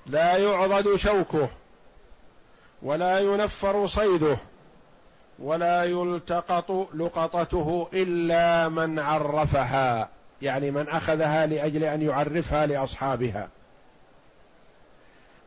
لا 0.06 0.38
يعضد 0.38 0.96
شوكه 0.96 1.50
ولا 2.82 3.20
ينفر 3.20 3.88
صيده 3.88 4.38
ولا 5.40 5.84
يلتقط 5.84 6.90
لقطته 6.94 7.88
إلا 7.94 8.70
من 8.70 9.00
عرفها 9.00 10.10
يعني 10.42 10.72
من 10.72 10.90
أخذها 10.90 11.46
لأجل 11.46 11.84
أن 11.84 12.02
يعرفها 12.02 12.66
لأصحابها. 12.66 13.50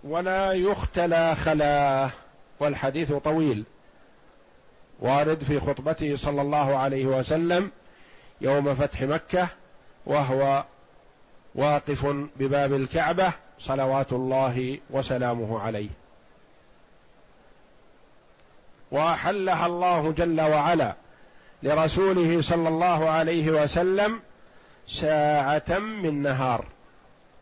ولا 0.05 0.53
يختلى 0.53 1.34
خلاه 1.34 2.11
والحديث 2.61 3.12
طويل. 3.12 3.64
وارد 5.00 5.44
في 5.44 5.61
خطبته 5.61 6.16
صلى 6.16 6.42
الله 6.42 6.76
عليه 6.76 7.07
وسلم 7.07 7.70
يوم 8.40 8.74
فتح 8.74 9.03
مكة 9.03 9.48
وهو 10.07 10.64
واقف 11.55 12.07
بباب 12.36 12.72
الكعبة 12.72 13.32
صلوات 13.59 14.12
الله 14.12 14.78
وسلامه 14.90 15.61
عليه. 15.61 15.90
وأحلها 18.90 19.66
الله 19.66 20.12
جل 20.12 20.40
وعلا 20.40 20.94
لرسوله 21.62 22.42
صلى 22.42 22.68
الله 22.68 23.11
عليه 23.11 23.50
وسلم 23.62 24.20
ساعة 24.88 25.78
من 25.78 26.22
نهار 26.22 26.64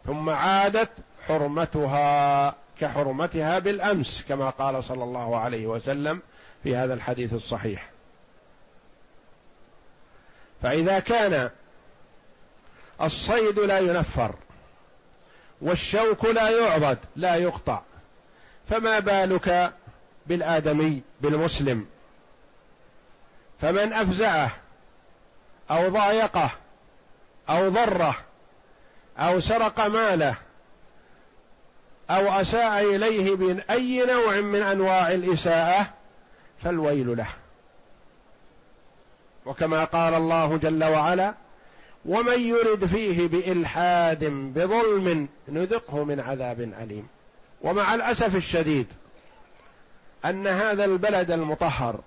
ثم 0.06 0.30
عادت 0.30 0.90
حرمتها 1.30 2.54
كحرمتها 2.80 3.58
بالأمس 3.58 4.24
كما 4.28 4.50
قال 4.50 4.84
صلى 4.84 5.04
الله 5.04 5.36
عليه 5.36 5.66
وسلم 5.66 6.22
في 6.62 6.76
هذا 6.76 6.94
الحديث 6.94 7.32
الصحيح. 7.32 7.90
فإذا 10.62 10.98
كان 10.98 11.50
الصيد 13.02 13.58
لا 13.58 13.78
ينفر 13.78 14.34
والشوك 15.60 16.24
لا 16.24 16.50
يعضد 16.50 16.98
لا 17.16 17.36
يقطع 17.36 17.80
فما 18.70 18.98
بالك 18.98 19.72
بالآدمي 20.26 21.02
بالمسلم؟ 21.20 21.86
فمن 23.60 23.92
أفزعه 23.92 24.50
أو 25.70 25.88
ضايقه 25.88 26.50
أو 27.50 27.68
ضره 27.68 28.16
أو 29.18 29.40
سرق 29.40 29.80
ماله 29.80 30.36
أو 32.10 32.40
أساء 32.40 32.96
إليه 32.96 33.34
باي 33.34 34.06
نوع 34.06 34.40
من 34.40 34.62
أنواع 34.62 35.12
الإساءة 35.12 35.86
فالويل 36.62 37.16
له. 37.16 37.28
وكما 39.46 39.84
قال 39.84 40.14
الله 40.14 40.56
جل 40.56 40.84
وعلا 40.84 41.34
ومن 42.04 42.40
يرد 42.40 42.84
فيه 42.84 43.28
بإلحاد 43.28 44.24
بظلم 44.24 45.28
نذقه 45.48 46.04
من 46.04 46.20
عذاب 46.20 46.60
أليم. 46.60 47.08
ومع 47.62 47.94
الأسف 47.94 48.36
الشديد 48.36 48.86
أن 50.24 50.46
هذا 50.46 50.84
البلد 50.84 51.30
المطهر 51.30 52.00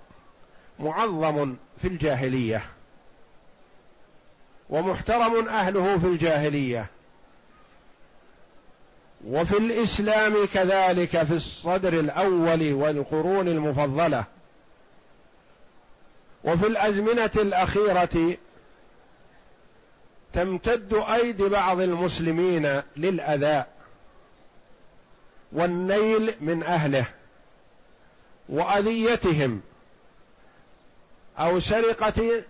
معظم 0.78 1.54
في 1.82 1.88
الجاهلية 1.88 2.62
ومحترم 4.70 5.48
أهله 5.48 5.98
في 5.98 6.06
الجاهلية 6.06 6.86
وفي 9.26 9.58
الإسلام 9.58 10.46
كذلك 10.46 11.22
في 11.22 11.34
الصدر 11.34 11.92
الأول 11.92 12.72
والقرون 12.72 13.48
المفضلة. 13.48 14.24
وفي 16.44 16.66
الأزمنة 16.66 17.30
الأخيرة 17.36 18.36
تمتد 20.32 20.94
أيدي 20.94 21.48
بعض 21.48 21.80
المسلمين 21.80 22.82
للأذى 22.96 23.64
والنيل 25.52 26.34
من 26.40 26.62
أهله 26.62 27.06
وأذيتهم 28.48 29.60
أو 31.38 31.60
سرقة 31.60 32.44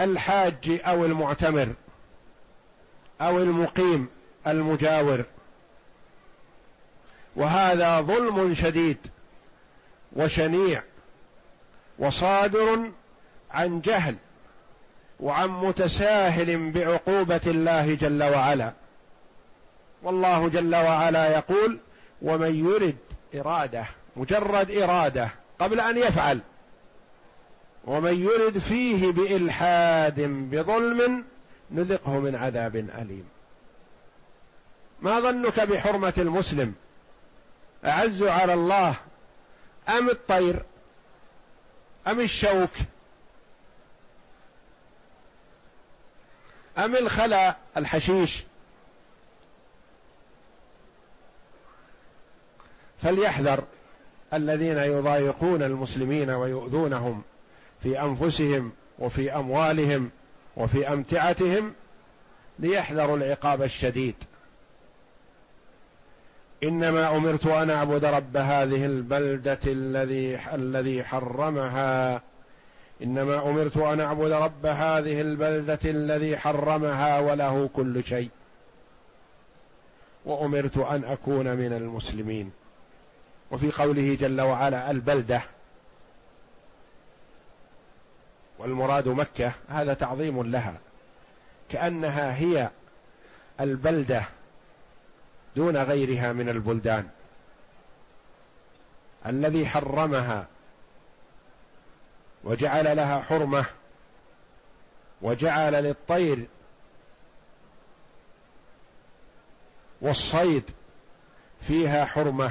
الحاج 0.00 0.80
أو 0.84 1.04
المعتمر 1.04 1.68
أو 3.20 3.38
المقيم 3.38 4.08
المجاور. 4.46 5.24
وهذا 7.36 8.00
ظلم 8.00 8.54
شديد 8.54 8.98
وشنيع 10.12 10.82
وصادر 11.98 12.90
عن 13.50 13.80
جهل 13.80 14.16
وعن 15.20 15.48
متساهل 15.48 16.70
بعقوبة 16.70 17.40
الله 17.46 17.94
جل 17.94 18.22
وعلا. 18.22 18.72
والله 20.02 20.48
جل 20.48 20.74
وعلا 20.74 21.28
يقول 21.36 21.78
ومن 22.22 22.66
يرد 22.66 22.96
إرادة 23.34 23.84
مجرد 24.16 24.70
إرادة 24.70 25.30
قبل 25.58 25.80
أن 25.80 25.96
يفعل 25.96 26.40
ومن 27.84 28.22
يرد 28.22 28.58
فيه 28.58 29.12
بإلحاد 29.12 30.20
بظلم 30.20 31.24
نذقه 31.70 32.18
من 32.18 32.34
عذاب 32.34 32.76
أليم. 32.76 33.24
ما 35.00 35.20
ظنك 35.20 35.60
بحرمة 35.60 36.14
المسلم؟ 36.18 36.74
أعز 37.86 38.22
على 38.22 38.54
الله 38.54 38.94
أم 39.88 40.10
الطير 40.10 40.62
أم 42.06 42.20
الشوك 42.20 42.70
أم 46.78 46.96
الخلا 46.96 47.56
الحشيش. 47.76 48.44
فليحذر 53.02 53.64
الذين 54.34 54.78
يضايقون 54.78 55.62
المسلمين 55.62 56.30
ويؤذونهم 56.30 57.22
في 57.82 58.02
أنفسهم 58.02 58.72
وفي 58.98 59.34
أموالهم 59.34 60.10
وفي 60.56 60.92
أمتعتهم 60.92 61.74
ليحذروا 62.58 63.16
العقاب 63.16 63.62
الشديد. 63.62 64.14
إنما 66.62 67.16
أمرت 67.16 67.46
أن 67.46 67.70
أعبد 67.70 68.04
رب 68.04 68.36
هذه 68.36 68.86
البلدة 68.86 69.58
الذي 69.66 70.38
الذي 70.52 71.04
حرمها. 71.04 72.22
إنما 73.02 73.50
أمرت 73.50 73.76
أن 73.76 74.00
أعبد 74.00 74.32
رب 74.32 74.66
هذه 74.66 75.20
البلدة 75.20 75.78
الذي 75.84 76.36
حرمها 76.36 77.20
وله 77.20 77.70
كل 77.74 78.04
شيء. 78.04 78.30
وأمرت 80.24 80.78
أن 80.78 81.04
أكون 81.04 81.56
من 81.56 81.72
المسلمين. 81.72 82.50
وفي 83.50 83.70
قوله 83.70 84.16
جل 84.20 84.40
وعلا 84.40 84.90
البلدة. 84.90 85.42
والمراد 88.58 89.08
مكة 89.08 89.52
هذا 89.68 89.94
تعظيم 89.94 90.42
لها. 90.42 90.74
كأنها 91.68 92.36
هي 92.36 92.70
البلدة 93.60 94.22
دون 95.56 95.76
غيرها 95.76 96.32
من 96.32 96.48
البلدان. 96.48 97.08
الذي 99.26 99.66
حرمها 99.66 100.46
وجعل 102.44 102.96
لها 102.96 103.20
حرمة 103.20 103.64
وجعل 105.22 105.72
للطير 105.72 106.46
والصيد 110.00 110.70
فيها 111.60 112.04
حرمة 112.04 112.50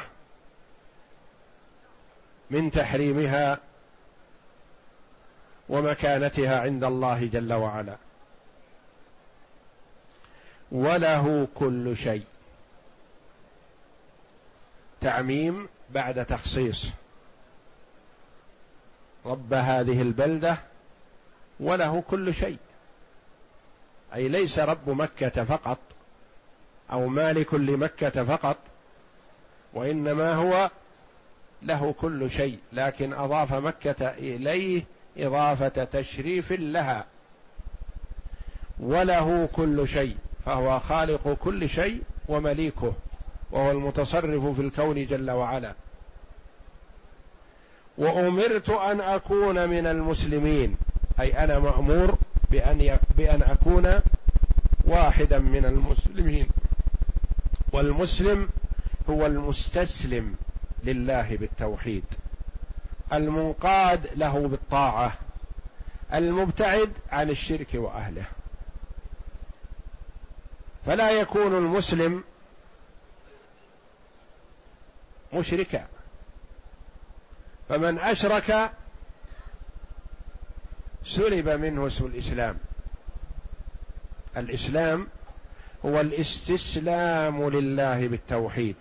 من 2.49 2.72
تحريمها 2.72 3.60
ومكانتها 5.70 6.62
عند 6.62 6.84
الله 6.84 7.26
جل 7.26 7.53
وعلا. 7.53 7.97
وله 10.72 11.47
كل 11.56 11.97
شيء. 11.97 12.34
تعميم 15.01 15.67
بعد 15.89 16.25
تخصيص. 16.25 16.87
رب 19.25 19.53
هذه 19.53 20.01
البلدة 20.01 20.57
وله 21.59 22.01
كل 22.01 22.33
شيء. 22.33 22.57
أي 24.13 24.27
ليس 24.27 24.59
رب 24.59 24.89
مكة 24.89 25.43
فقط 25.43 25.77
أو 26.91 27.07
مالك 27.07 27.53
لمكة 27.53 28.23
فقط 28.23 28.57
وإنما 29.73 30.33
هو 30.33 30.69
له 31.61 31.93
كل 31.93 32.31
شيء 32.31 32.59
لكن 32.73 33.13
أضاف 33.13 33.53
مكة 33.53 34.09
إليه 34.09 34.83
إضافة 35.17 35.83
تشريف 35.83 36.51
لها. 36.51 37.05
وله 38.79 39.49
كل 39.53 39.87
شيء 39.87 40.17
فهو 40.45 40.79
خالق 40.79 41.33
كل 41.33 41.69
شيء 41.69 42.01
ومليكه. 42.27 42.93
وهو 43.51 43.71
المتصرف 43.71 44.45
في 44.45 44.61
الكون 44.61 45.05
جل 45.05 45.31
وعلا. 45.31 45.73
وأمرت 47.97 48.69
أن 48.69 49.01
أكون 49.01 49.69
من 49.69 49.87
المسلمين. 49.87 50.77
أي 51.19 51.43
أنا 51.43 51.59
مأمور 51.59 52.17
بأن 52.51 52.99
بأن 53.17 53.43
أكون 53.43 54.01
واحدا 54.83 55.39
من 55.39 55.65
المسلمين. 55.65 56.47
والمسلم 57.73 58.49
هو 59.09 59.25
المستسلم 59.25 60.35
لله 60.83 61.37
بالتوحيد. 61.37 62.03
المنقاد 63.13 64.07
له 64.15 64.47
بالطاعة. 64.47 65.13
المبتعد 66.13 66.91
عن 67.11 67.29
الشرك 67.29 67.67
وأهله. 67.73 68.25
فلا 70.85 71.11
يكون 71.11 71.55
المسلم 71.55 72.23
مشركا. 75.36 75.88
فمن 77.69 77.99
أشرك 77.99 78.71
سلب 81.05 81.49
منه 81.49 81.88
اسم 81.88 82.05
الإسلام. 82.05 82.57
الإسلام 84.38 85.07
هو 85.86 86.01
الاستسلام 86.01 87.49
لله 87.49 88.07
بالتوحيد. 88.07 88.75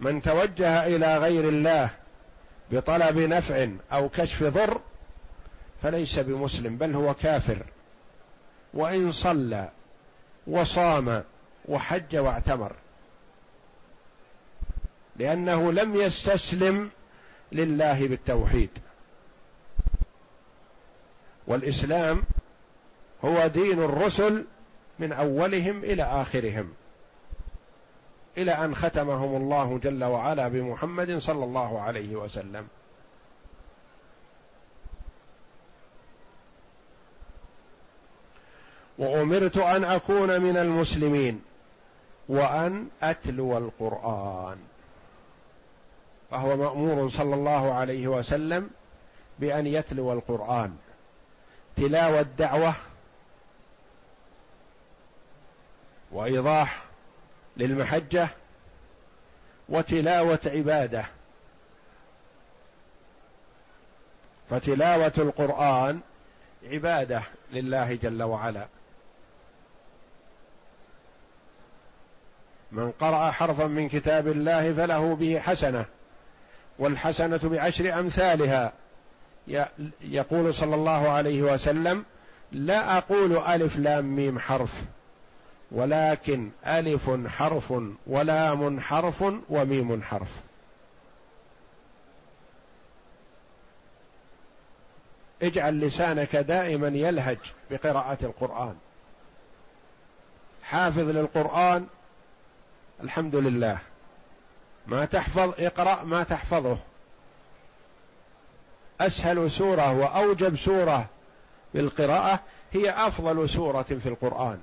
من 0.00 0.22
توجه 0.22 0.86
إلى 0.86 1.18
غير 1.18 1.48
الله 1.48 1.90
بطلب 2.70 3.18
نفع 3.18 3.68
أو 3.92 4.08
كشف 4.08 4.42
ضر 4.42 4.80
فليس 5.82 6.18
بمسلم 6.18 6.76
بل 6.76 6.94
هو 6.94 7.14
كافر. 7.14 7.66
وإن 8.74 9.12
صلى 9.12 9.70
وصام 10.46 11.24
وحج 11.68 12.16
واعتمر. 12.16 12.72
لأنه 15.16 15.72
لم 15.72 15.96
يستسلم 15.96 16.90
لله 17.52 18.08
بالتوحيد. 18.08 18.70
والإسلام 21.46 22.22
هو 23.24 23.46
دين 23.46 23.82
الرسل 23.82 24.44
من 24.98 25.12
أولهم 25.12 25.84
إلى 25.84 26.02
آخرهم 26.02 26.72
إلى 28.38 28.52
أن 28.52 28.74
ختمهم 28.74 29.36
الله 29.36 29.78
جل 29.78 30.04
وعلا 30.04 30.48
بمحمد 30.48 31.18
صلى 31.18 31.44
الله 31.44 31.80
عليه 31.80 32.16
وسلم. 32.16 32.68
وأمرت 38.98 39.56
أن 39.56 39.84
أكون 39.84 40.40
من 40.42 40.56
المسلمين 40.56 41.42
وأن 42.28 42.88
أتلو 43.02 43.58
القرآن. 43.58 44.58
فهو 46.32 46.56
مأمور 46.56 47.08
صلى 47.08 47.34
الله 47.34 47.74
عليه 47.74 48.08
وسلم 48.08 48.70
بأن 49.38 49.66
يتلو 49.66 50.12
القرآن. 50.12 50.76
تلاوة 51.76 52.22
دعوه 52.22 52.74
وإيضاح 56.12 56.82
للمحجة 57.56 58.28
وتلاوة 59.68 60.38
عبادة. 60.46 61.04
فتلاوة 64.50 65.12
القرآن 65.18 66.00
عبادة 66.64 67.22
لله 67.52 67.94
جل 67.94 68.22
وعلا. 68.22 68.66
من 72.72 72.90
قرأ 72.90 73.30
حرفا 73.30 73.66
من 73.66 73.88
كتاب 73.88 74.28
الله 74.28 74.74
فله 74.74 75.14
به 75.14 75.38
حسنة. 75.40 75.84
والحسنة 76.78 77.40
بعشر 77.42 77.98
أمثالها. 77.98 78.72
يقول 80.00 80.54
صلى 80.54 80.74
الله 80.74 81.08
عليه 81.08 81.42
وسلم 81.42 82.04
لا 82.52 82.98
أقول 82.98 83.36
ألف 83.36 83.76
لام 83.76 84.16
ميم 84.16 84.38
حرف 84.38 84.84
ولكن 85.72 86.50
ألف 86.66 87.10
حرف 87.26 87.74
ولام 88.06 88.80
حرف 88.80 89.24
وميم 89.50 90.02
حرف. 90.02 90.42
اجعل 95.42 95.80
لسانك 95.80 96.36
دائما 96.36 96.88
يلهج 96.88 97.38
بقراءة 97.70 98.18
القرآن. 98.22 98.74
حافظ 100.62 101.08
للقرآن 101.08 101.86
الحمد 103.02 103.36
لله. 103.36 103.78
ما 104.86 105.04
تحفظ 105.04 105.52
اقرأ 105.58 106.02
ما 106.02 106.22
تحفظه. 106.22 106.78
أسهل 109.00 109.50
سورة 109.50 109.98
وأوجب 109.98 110.56
سورة 110.56 111.08
بالقراءة 111.74 112.40
هي 112.72 112.90
أفضل 112.90 113.48
سورة 113.48 113.82
في 113.82 114.08
القرآن. 114.08 114.60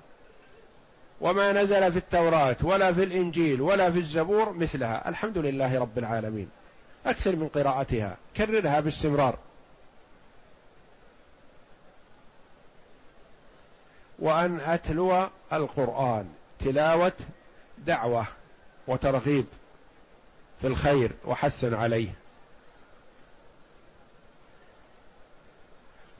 وما 1.21 1.51
نزل 1.51 1.91
في 1.91 1.97
التوراة 1.97 2.55
ولا 2.61 2.93
في 2.93 3.03
الإنجيل 3.03 3.61
ولا 3.61 3.91
في 3.91 3.97
الزبور 3.99 4.53
مثلها. 4.53 5.09
الحمد 5.09 5.37
لله 5.37 5.79
رب 5.79 5.97
العالمين. 5.97 6.49
أكثر 7.05 7.35
من 7.35 7.47
قراءتها. 7.47 8.17
كررها 8.37 8.79
باستمرار. 8.79 9.37
وأن 14.19 14.59
أتلو 14.59 15.27
القرآن. 15.53 16.29
تلاوة 16.59 17.13
دعوة 17.77 18.25
وترغيب. 18.87 19.45
في 20.61 20.67
الخير 20.67 21.11
وحث 21.25 21.63
عليه. 21.63 22.09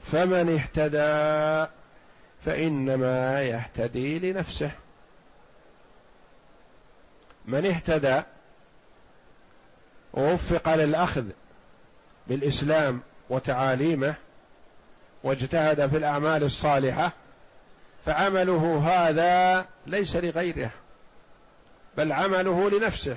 فمن 0.04 0.54
اهتدى 0.54 1.70
فإنما 2.44 3.42
يهتدي 3.42 4.18
لنفسه. 4.18 4.70
من 7.44 7.66
اهتدى 7.66 8.22
ووفق 10.14 10.74
للأخذ 10.74 11.24
بالإسلام 12.26 13.00
وتعاليمه 13.30 14.14
واجتهد 15.22 15.90
في 15.90 15.96
الأعمال 15.96 16.42
الصالحة 16.42 17.12
فعمله 18.06 18.78
هذا 18.78 19.66
ليس 19.86 20.16
لغيره 20.16 20.70
بل 21.96 22.12
عمله 22.12 22.70
لنفسه. 22.70 23.16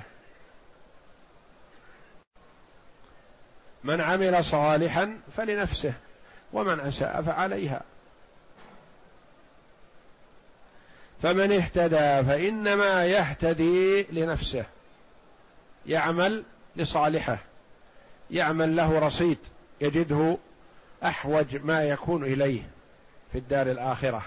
من 3.84 4.00
عمل 4.00 4.44
صالحا 4.44 5.18
فلنفسه 5.36 5.94
ومن 6.52 6.80
أساء 6.80 7.22
فعليها. 7.22 7.82
فمن 11.22 11.52
اهتدى 11.52 12.28
فإنما 12.28 13.04
يهتدي 13.04 14.02
لنفسه 14.02 14.64
يعمل 15.86 16.44
لصالحه 16.76 17.38
يعمل 18.30 18.76
له 18.76 18.98
رصيد 18.98 19.38
يجده 19.80 20.38
أحوج 21.04 21.56
ما 21.56 21.84
يكون 21.84 22.24
إليه 22.24 22.62
في 23.32 23.38
الدار 23.38 23.70
الآخرة. 23.70 24.22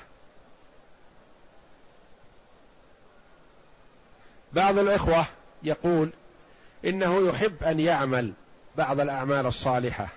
بعض 4.53 4.77
الإخوة 4.77 5.25
يقول 5.63 6.09
إنه 6.85 7.27
يحب 7.27 7.63
أن 7.63 7.79
يعمل 7.79 8.33
بعض 8.77 8.99
الأعمال 8.99 9.45
الصالحة 9.45 10.07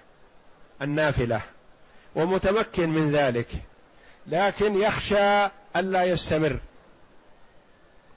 النافلة 0.83 1.41
ومتمكن 2.15 2.91
من 2.91 3.11
ذلك 3.11 3.49
لكن 4.27 4.75
يخشى 4.75 5.47
الا 5.77 6.05
يستمر 6.05 6.59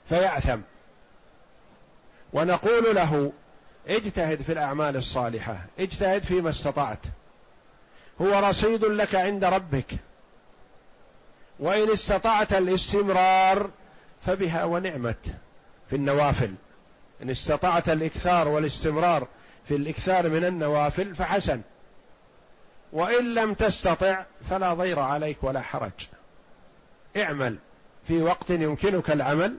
فيأثم. 0.08 0.60
ونقول 2.32 2.94
له 2.94 3.32
اجتهد 3.88 4.42
في 4.42 4.52
الأعمال 4.52 4.96
الصالحة 4.96 5.64
اجتهد 5.78 6.24
فيما 6.24 6.50
استطعت. 6.50 6.98
هو 8.20 8.48
رصيد 8.48 8.84
لك 8.84 9.14
عند 9.14 9.44
ربك. 9.44 9.94
وإن 11.58 11.90
استطعت 11.90 12.52
الاستمرار 12.52 13.70
فبها 14.26 14.64
ونعمت 14.64 15.26
في 15.90 15.96
النوافل. 15.96 16.54
إن 17.22 17.30
استطعت 17.30 17.88
الإكثار 17.88 18.48
والاستمرار 18.48 19.28
في 19.68 19.76
الإكثار 19.76 20.28
من 20.28 20.44
النوافل 20.44 21.14
فحسن. 21.14 21.60
وإن 22.92 23.34
لم 23.34 23.54
تستطع 23.54 24.24
فلا 24.50 24.74
ضير 24.74 24.98
عليك 24.98 25.44
ولا 25.44 25.60
حرج. 25.60 26.08
اعمل 27.16 27.58
في 28.06 28.22
وقت 28.22 28.50
يمكنك 28.50 29.10
العمل. 29.10 29.56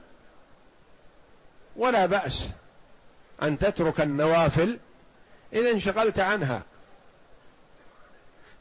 ولا 1.76 2.06
بأس 2.06 2.50
أن 3.44 3.58
تترك 3.58 4.02
النوافل 4.02 4.80
إذا 5.54 5.72
انشغلت 5.72 6.20
عنها. 6.20 6.62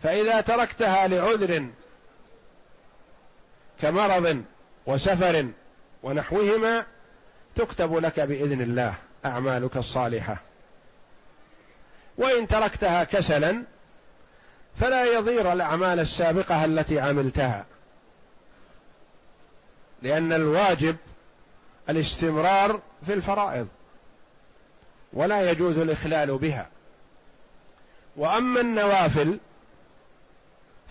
فإذا 0.02 0.40
تركتها 0.40 1.08
لعذر 1.08 1.68
كمرض 3.80 4.44
وسفر 4.86 5.48
ونحوهما 6.02 6.86
تكتب 7.54 7.96
لك 7.96 8.20
بإذن 8.20 8.60
الله 8.60 8.94
أعمالك 9.24 9.76
الصالحة. 9.76 10.53
وإن 12.18 12.46
تركتها 12.46 13.04
كسلا 13.04 13.64
فلا 14.80 15.04
يضير 15.04 15.52
الأعمال 15.52 16.00
السابقة 16.00 16.64
التي 16.64 17.00
عملتها. 17.00 17.66
لأن 20.02 20.32
الواجب 20.32 20.96
الاستمرار 21.88 22.80
في 23.06 23.12
الفرائض 23.12 23.68
ولا 25.12 25.50
يجوز 25.50 25.78
الإخلال 25.78 26.38
بها. 26.38 26.68
وأما 28.16 28.60
النوافل 28.60 29.38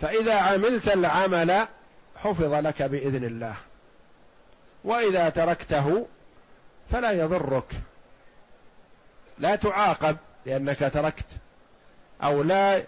فإذا 0.01 0.35
عملت 0.35 0.87
العمل 0.87 1.67
حفظ 2.15 2.53
لك 2.53 2.81
بإذن 2.81 3.23
الله. 3.23 3.55
وإذا 4.83 5.29
تركته 5.29 6.07
فلا 6.91 7.11
يضرك. 7.11 7.67
لا 9.39 9.55
تعاقب. 9.55 10.17
لأنك 10.45 10.91
تركت. 10.93 11.25
أو 12.23 12.43
لا 12.43 12.83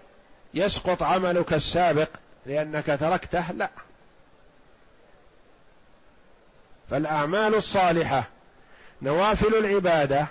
يسقط 0.53 1.03
عملك 1.03 1.53
السابق 1.53 2.09
لأنك 2.45 2.85
تركته 2.85 3.51
لا. 3.51 3.69
فالأعمال 6.89 7.55
الصالحة 7.55 8.23
نوافل 9.01 9.55
العبادة 9.55 10.27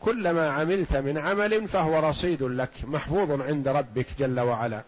كلما 0.00 0.50
عملت 0.50 0.96
من 0.96 1.18
عمل 1.18 1.68
فهو 1.68 1.98
رصيد 2.08 2.42
لك 2.42 2.70
محفوظ 2.84 3.40
عند 3.40 3.68
ربك 3.68 4.06
جل 4.18 4.40
وعلا. 4.40 4.82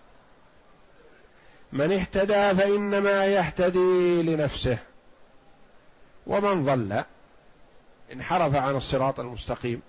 من 1.72 1.92
اهتدى 1.92 2.54
فإنما 2.54 3.26
يهتدي 3.26 4.22
لنفسه. 4.22 4.78
ومن 6.26 6.64
ضل 6.64 7.02
انحرف 8.12 8.54
عن 8.54 8.76
الصراط 8.76 9.20
المستقيم. 9.20 9.82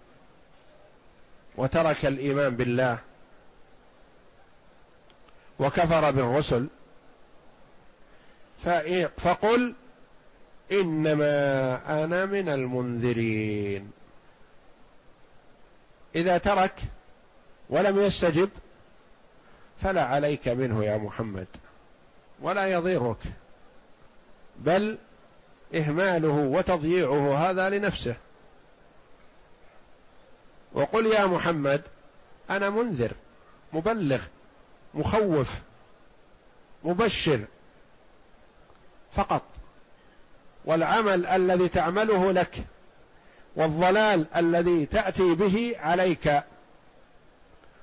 وترك 1.57 2.05
الإيمان 2.05 2.55
بالله 2.55 2.99
وكفر 5.59 6.11
بالرسل 6.11 6.67
فقل 9.17 9.73
إنما 10.71 12.03
أنا 12.03 12.25
من 12.25 12.49
المنذرين. 12.49 13.91
إذا 16.15 16.37
ترك 16.37 16.73
ولم 17.69 17.99
يستجب 17.99 18.49
فلا 19.81 20.05
عليك 20.05 20.47
منه 20.47 20.83
يا 20.83 20.97
محمد 20.97 21.47
ولا 22.41 22.67
يضيرك 22.67 23.17
بل 24.59 24.97
إهماله 25.75 26.33
وتضييعه 26.33 27.49
هذا 27.49 27.69
لنفسه. 27.69 28.15
وقل 30.74 31.05
يا 31.05 31.26
محمد 31.26 31.82
أنا 32.49 32.70
منذر 32.70 33.11
مبلغ 33.74 34.22
مخوف 34.93 35.53
مبشر. 36.84 37.45
فقط. 39.13 39.41
والعمل 40.65 41.26
الذي 41.26 41.70
تعمله 41.70 42.32
لك 42.32 42.65
والضلال 43.55 44.26
الذي 44.36 44.86
تأتي 44.86 45.36
به 45.36 45.76
عليك 45.80 46.43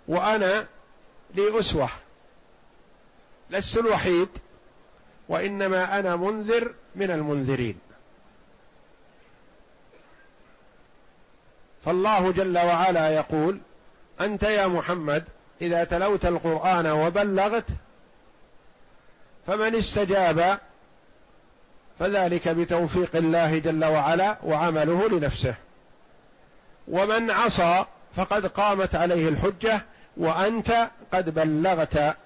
وأنا 0.08 0.66
لي 1.34 1.60
أسوة. 1.60 1.88
لست 3.50 3.78
الوحيد 3.78 4.28
وإنما 5.28 5.98
أنا 5.98 6.16
منذر 6.16 6.74
من 6.94 7.10
المنذرين. 7.10 7.78
فالله 11.86 12.32
جل 12.32 12.58
وعلا 12.58 13.08
يقول 13.08 13.58
أنت 14.20 14.42
يا 14.42 14.66
محمد 14.66 15.24
إذا 15.60 15.84
تلوت 15.84 16.26
القرآن 16.26 16.86
وبلغت 16.86 17.64
فمن 19.46 19.74
استجاب 19.74 20.58
فذلك 21.98 22.48
بتوفيق 22.48 23.16
الله 23.16 23.58
جل 23.58 23.84
وعلا 23.84 24.36
وعمله 24.44 25.08
لنفسه. 25.08 25.54
ومن 26.88 27.30
عصى 27.30 27.84
فقد 28.16 28.46
قامت 28.46 28.94
عليه 28.94 29.28
الحجة 29.28 29.82
وأنت 30.16 30.88
قد 31.12 31.34
بلغت 31.34 32.16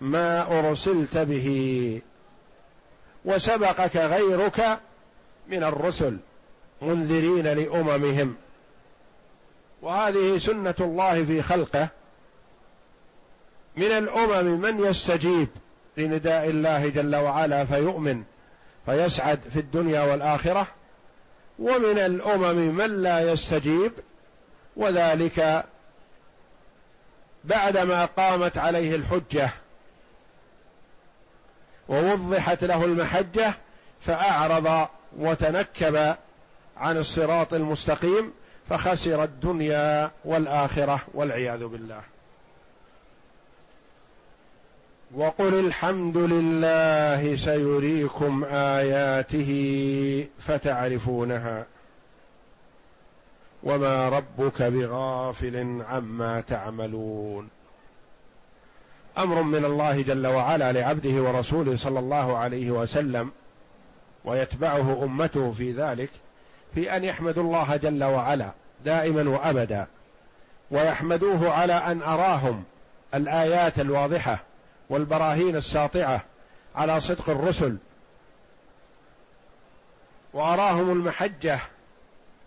ما 0.00 0.58
أرسلت 0.58 1.18
به. 1.18 2.00
وسبقك 3.24 3.96
غيرك 3.96 4.80
من 5.48 5.64
الرسل 5.64 6.18
منذرين 6.82 7.46
لأممهم. 7.46 8.36
وهذه 9.82 10.38
سنة 10.38 10.74
الله 10.80 11.24
في 11.24 11.42
خلقه. 11.42 11.88
من 13.76 13.84
الأمم 13.84 14.60
من 14.60 14.84
يستجيب 14.84 15.48
لنداء 15.96 16.50
الله 16.50 16.88
جل 16.88 17.16
وعلا 17.16 17.64
فيؤمن 17.64 18.22
فيسعد 18.86 19.40
في 19.52 19.60
الدنيا 19.60 20.02
والآخرة. 20.02 20.66
ومن 21.58 21.98
الأمم 21.98 22.74
من 22.74 23.02
لا 23.02 23.32
يستجيب 23.32 23.92
وذلك 24.76 25.64
بعدما 27.44 28.04
قامت 28.04 28.58
عليه 28.58 28.96
الحجة 28.96 29.50
ووضحت 31.88 32.64
له 32.64 32.84
المحجة 32.84 33.54
فأعرض 34.00 34.88
وتنكب 35.18 36.16
عن 36.76 36.96
الصراط 36.96 37.54
المستقيم. 37.54 38.32
فخسر 38.68 39.24
الدنيا 39.24 40.10
والآخرة 40.24 41.00
والعياذ 41.14 41.66
بالله. 41.66 42.00
وقل 45.14 45.54
الحمد 45.66 46.16
لله 46.16 47.36
سيريكم 47.36 48.44
آياته 48.44 49.50
فتعرفونها 50.38 51.66
وما 53.62 54.08
ربك 54.08 54.62
بغافل 54.62 55.82
عما 55.88 56.40
تعملون. 56.40 57.48
أمر 59.18 59.42
من 59.42 59.64
الله 59.64 60.02
جل 60.02 60.26
وعلا 60.26 60.72
لعبده 60.72 61.22
ورسوله 61.22 61.76
صلى 61.76 61.98
الله 61.98 62.36
عليه 62.36 62.70
وسلم 62.70 63.30
ويتبعه 64.24 65.04
أمته 65.04 65.52
في 65.52 65.72
ذلك 65.72 66.10
في 66.74 66.96
أن 66.96 67.04
يحمدوا 67.04 67.42
الله 67.42 67.76
جل 67.76 68.04
وعلا 68.04 68.50
دائما 68.84 69.30
وأبدا 69.30 69.86
ويحمدوه 70.70 71.50
على 71.52 71.72
أن 71.72 72.02
أراهم 72.02 72.64
الآيات 73.14 73.80
الواضحة 73.80 74.42
والبراهين 74.90 75.56
الساطعة 75.56 76.24
على 76.74 77.00
صدق 77.00 77.30
الرسل 77.30 77.76
وأراهم 80.32 80.90
المحجة. 80.92 81.58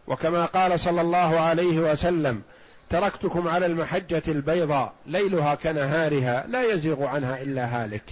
وكما 0.07 0.45
قال 0.45 0.79
صلى 0.79 1.01
الله 1.01 1.39
عليه 1.39 1.79
وسلم 1.79 2.41
تركتكم 2.89 3.47
على 3.47 3.65
المحجة 3.65 4.23
البيضاء 4.27 4.93
ليلها 5.05 5.55
كنهارها 5.55 6.45
لا 6.47 6.63
يزيغ 6.63 7.05
عنها 7.05 7.41
إلا 7.41 7.65
هالك. 7.65 8.03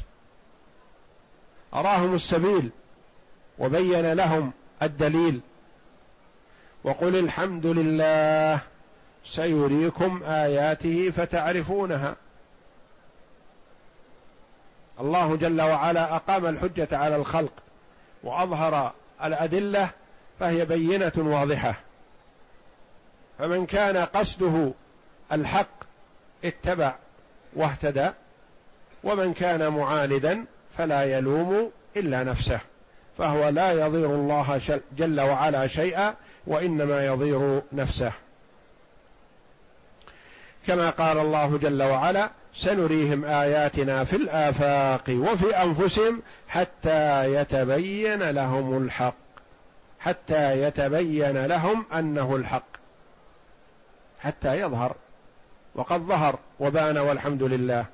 أراهم 1.73 2.15
السبيل 2.15 2.69
وبين 3.59 4.13
لهم 4.13 4.51
الدليل. 4.81 5.41
وقل 6.83 7.15
الحمد 7.15 7.65
لله. 7.65 8.59
سيريكم 9.25 10.23
آياته 10.23 11.11
فتعرفونها. 11.17 12.15
الله 14.99 15.35
جل 15.35 15.61
وعلا 15.61 16.15
أقام 16.15 16.45
الحجة 16.45 16.87
على 16.91 17.15
الخلق 17.15 17.53
وأظهر 18.23 18.93
الأدلة 19.23 19.89
فهي 20.39 20.65
بينة 20.65 21.11
واضحة. 21.17 21.75
فمن 23.39 23.65
كان 23.65 23.97
قصده 23.97 24.71
الحق 25.31 25.83
اتبع 26.45 26.95
واهتدى 27.53 28.09
ومن 29.03 29.33
كان 29.33 29.73
معاندا 29.73 30.45
فلا 30.77 31.03
يلوم 31.03 31.71
إلا 31.97 32.23
نفسه 32.23 32.59
فهو 33.17 33.49
لا 33.49 33.71
يضير 33.71 34.05
الله 34.05 34.59
جل 34.97 35.21
وعلا 35.21 35.67
شيئا 35.67 36.15
وإنما 36.47 37.05
يضير 37.05 37.61
نفسه. 37.73 38.11
كما 40.67 40.89
قال 40.89 41.17
الله 41.17 41.57
جل 41.57 41.83
وعلا 41.83 42.29
سنريهم 42.55 43.25
آياتنا 43.25 44.03
في 44.03 44.15
الآفاق 44.15 45.03
وفي 45.09 45.63
أنفسهم 45.63 46.21
حتى 46.47 47.33
يتبين 47.33 48.29
لهم 48.29 48.83
الحق. 48.83 49.15
حتى 49.99 50.61
يتبين 50.61 51.45
لهم 51.45 51.85
أنه 51.93 52.35
الحق. 52.35 52.67
حتى 54.19 54.59
يظهر 54.59 54.95
وقد 55.75 56.01
ظهر 56.01 56.39
وبان 56.59 56.97
والحمد 56.97 57.43
لله. 57.43 57.85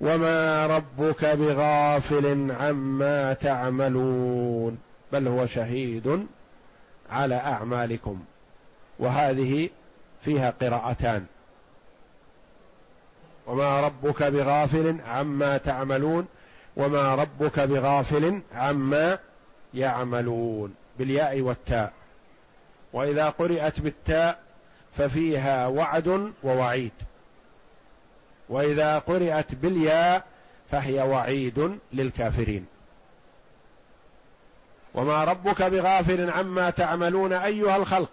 وما 0.00 0.66
ربك 0.66 1.24
بغافل 1.24 2.52
عما 2.60 3.32
تعملون. 3.32 4.78
بل 5.12 5.28
هو 5.28 5.46
شهيد 5.46 6.26
على 7.10 7.34
أعمالكم 7.34 8.24
وهذه 8.98 9.70
فيها 10.24 10.50
قراءتان. 10.50 11.26
وما 13.46 13.80
ربك 13.80 14.22
بغافل 14.22 14.96
عما 15.06 15.56
تعملون 15.56 16.26
وما 16.76 17.14
ربك 17.14 17.60
بغافل 17.60 18.40
عما 18.54 19.18
يعملون 19.74 20.74
بالياء 20.98 21.40
والتاء. 21.40 21.92
وإذا 22.92 23.28
قرات 23.28 23.80
بالتاء 23.80 24.38
ففيها 24.96 25.66
وعد 25.66 26.32
ووعيد. 26.42 26.92
وإذا 28.48 28.98
قرات 28.98 29.54
بالياء 29.54 30.24
فهي 30.70 31.02
وعيد 31.02 31.78
للكافرين. 31.92 32.66
وما 34.96 35.24
ربك 35.24 35.62
بغافل 35.62 36.30
عما 36.30 36.70
تعملون 36.70 37.32
أيها 37.32 37.76
الخلق. 37.76 38.10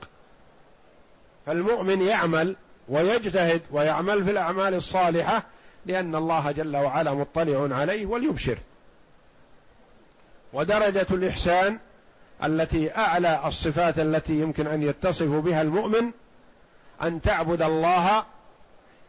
فالمؤمن 1.46 2.02
يعمل 2.02 2.56
ويجتهد 2.90 3.62
ويعمل 3.72 4.24
في 4.24 4.32
الأعمال 4.32 4.74
الصالحة 4.74 5.44
لأن 5.86 6.16
الله 6.16 6.52
جل 6.52 6.78
وعلا 6.78 7.14
مطلع 7.14 7.76
عليه 7.76 8.06
وليبشر. 8.06 8.58
ودرجة 10.54 11.08
الإحسان 11.12 11.80
التي 12.44 12.96
أعلى 12.96 13.42
الصفات 13.46 14.00
التي 14.00 14.34
يمكن 14.34 14.68
أن 14.68 14.84
يتصف 14.84 15.28
بها 15.28 15.62
المؤمن 15.62 16.12
أن 17.02 17.22
تعبد 17.22 17.62
الله 17.62 18.24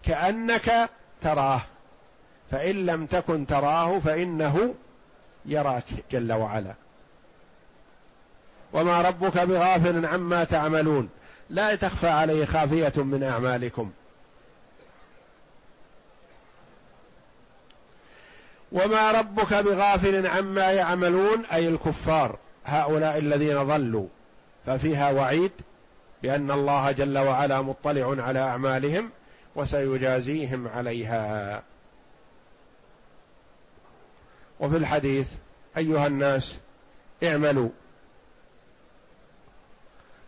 كأنك 0.02 0.90
تراه. 1.22 1.60
فإن 2.50 2.86
لم 2.86 3.06
تكن 3.06 3.46
تراه 3.46 3.98
فإنه 3.98 4.74
يراك 5.46 5.84
جل 6.12 6.32
وعلا. 6.32 6.74
وما 8.74 9.02
ربك 9.02 9.38
بغافل 9.38 10.06
عما 10.06 10.44
تعملون. 10.44 11.08
لا 11.50 11.74
تخفى 11.74 12.08
عليه 12.08 12.44
خافية 12.44 12.92
من 12.96 13.22
أعمالكم. 13.22 13.90
وما 18.72 19.12
ربك 19.12 19.54
بغافل 19.54 20.26
عما 20.26 20.72
يعملون 20.72 21.44
أي 21.44 21.68
الكفار 21.68 22.38
هؤلاء 22.64 23.18
الذين 23.18 23.62
ضلوا. 23.62 24.06
ففيها 24.66 25.10
وعيد 25.10 25.52
بأن 26.22 26.50
الله 26.50 26.90
جل 26.90 27.18
وعلا 27.18 27.62
مطلع 27.62 28.22
على 28.22 28.38
أعمالهم 28.38 29.10
وسيجازيهم 29.56 30.68
عليها. 30.68 31.62
وفي 34.60 34.76
الحديث 34.76 35.28
أيها 35.76 36.06
الناس 36.06 36.58
اعملوا. 37.24 37.68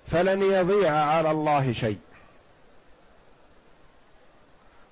فلن 0.06 0.42
يضيع 0.42 0.92
على 0.92 1.30
الله 1.30 1.72
شيء. 1.72 1.98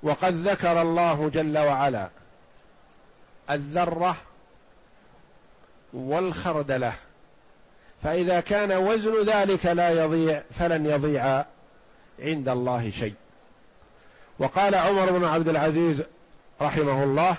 وقد 0.02 0.48
ذكر 0.48 0.82
الله 0.82 1.30
جل 1.34 1.58
وعلا 1.58 2.08
الذرة 3.50 4.16
والخردلة. 5.92 6.92
فإذا 8.02 8.40
كان 8.40 8.72
وزن 8.72 9.24
ذلك 9.24 9.66
لا 9.66 10.04
يضيع 10.04 10.42
فلن 10.58 10.86
يضيع 10.86 11.44
عند 12.18 12.48
الله 12.48 12.90
شيء. 12.90 13.14
وقال 14.38 14.74
عمر 14.74 15.12
بن 15.12 15.24
عبد 15.24 15.48
العزيز 15.48 16.02
رحمه 16.60 17.04
الله 17.04 17.36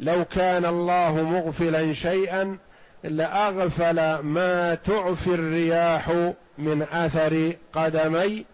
لو 0.00 0.24
كان 0.24 0.64
الله 0.64 1.12
مغفلا 1.22 1.92
شيئا 1.92 2.58
لاغفل 3.04 4.18
ما 4.18 4.74
تعفي 4.74 5.34
الرياح 5.34 6.32
من 6.58 6.82
أثر 6.82 7.52
قدمي 7.72 8.44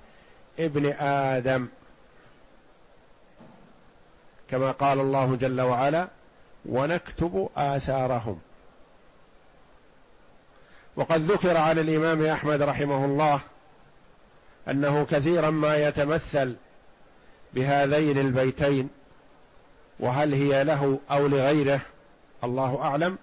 ابن 0.59 0.87
آدم. 1.01 1.69
كما 4.49 4.71
قال 4.71 5.01
الله 5.01 5.37
جل 5.37 5.61
وعلا 5.61 6.09
ونكتب 6.67 7.49
آثارهم 7.57 8.41
وقد 10.97 11.21
ذكر 11.31 11.57
عن 11.57 11.79
الإمام 11.79 12.25
أحمد 12.25 12.63
رحمه 12.63 13.05
الله 13.05 13.41
أنه 14.69 15.05
كثيرا 15.11 15.51
ما 15.51 15.77
يتمثل 15.77 16.57
بهذين 17.55 18.19
البيتين 18.19 18.89
وهل 20.01 20.35
هي 20.35 20.65
له 20.65 20.99
أو 21.11 21.27
لغيره 21.27 21.81
الله 22.45 22.83
أعلم. 22.83 23.19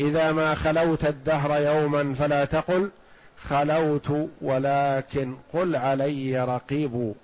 إذا 0.00 0.32
ما 0.32 0.54
خلوت 0.54 1.04
الدهر 1.04 1.62
يوما 1.62 2.14
فلا 2.14 2.44
تقل 2.44 2.90
خلوت 3.38 4.28
ولكن 4.40 5.36
قل 5.52 5.76
علي 5.76 6.44
رقيب. 6.44 7.14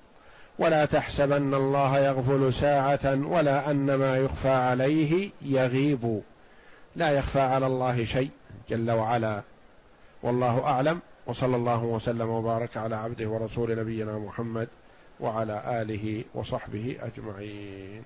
ولا 0.58 0.84
تحسبن 0.84 1.54
الله 1.54 1.98
يغفل 1.98 2.54
ساعة 2.54 3.26
ولا 3.26 3.70
أن 3.70 3.94
ما 3.94 4.16
يخفى 4.16 4.48
عليه 4.48 5.30
يغيب. 5.42 6.22
لا 6.96 7.10
يخفى 7.10 7.40
على 7.40 7.66
الله 7.66 8.04
شيء 8.04 8.30
جل 8.70 8.90
وعلا. 8.90 9.42
والله 10.22 10.64
أعلم. 10.64 11.00
وصلى 11.26 11.56
الله 11.56 11.84
وسلم 11.84 12.28
وبارك 12.28 12.76
على 12.76 12.96
عبده 12.96 13.28
ورسول 13.28 13.78
نبينا 13.78 14.18
محمد 14.18 14.68
وعلى 15.20 15.82
آله 15.82 16.24
وصحبه 16.34 16.96
أجمعين. 17.02 18.02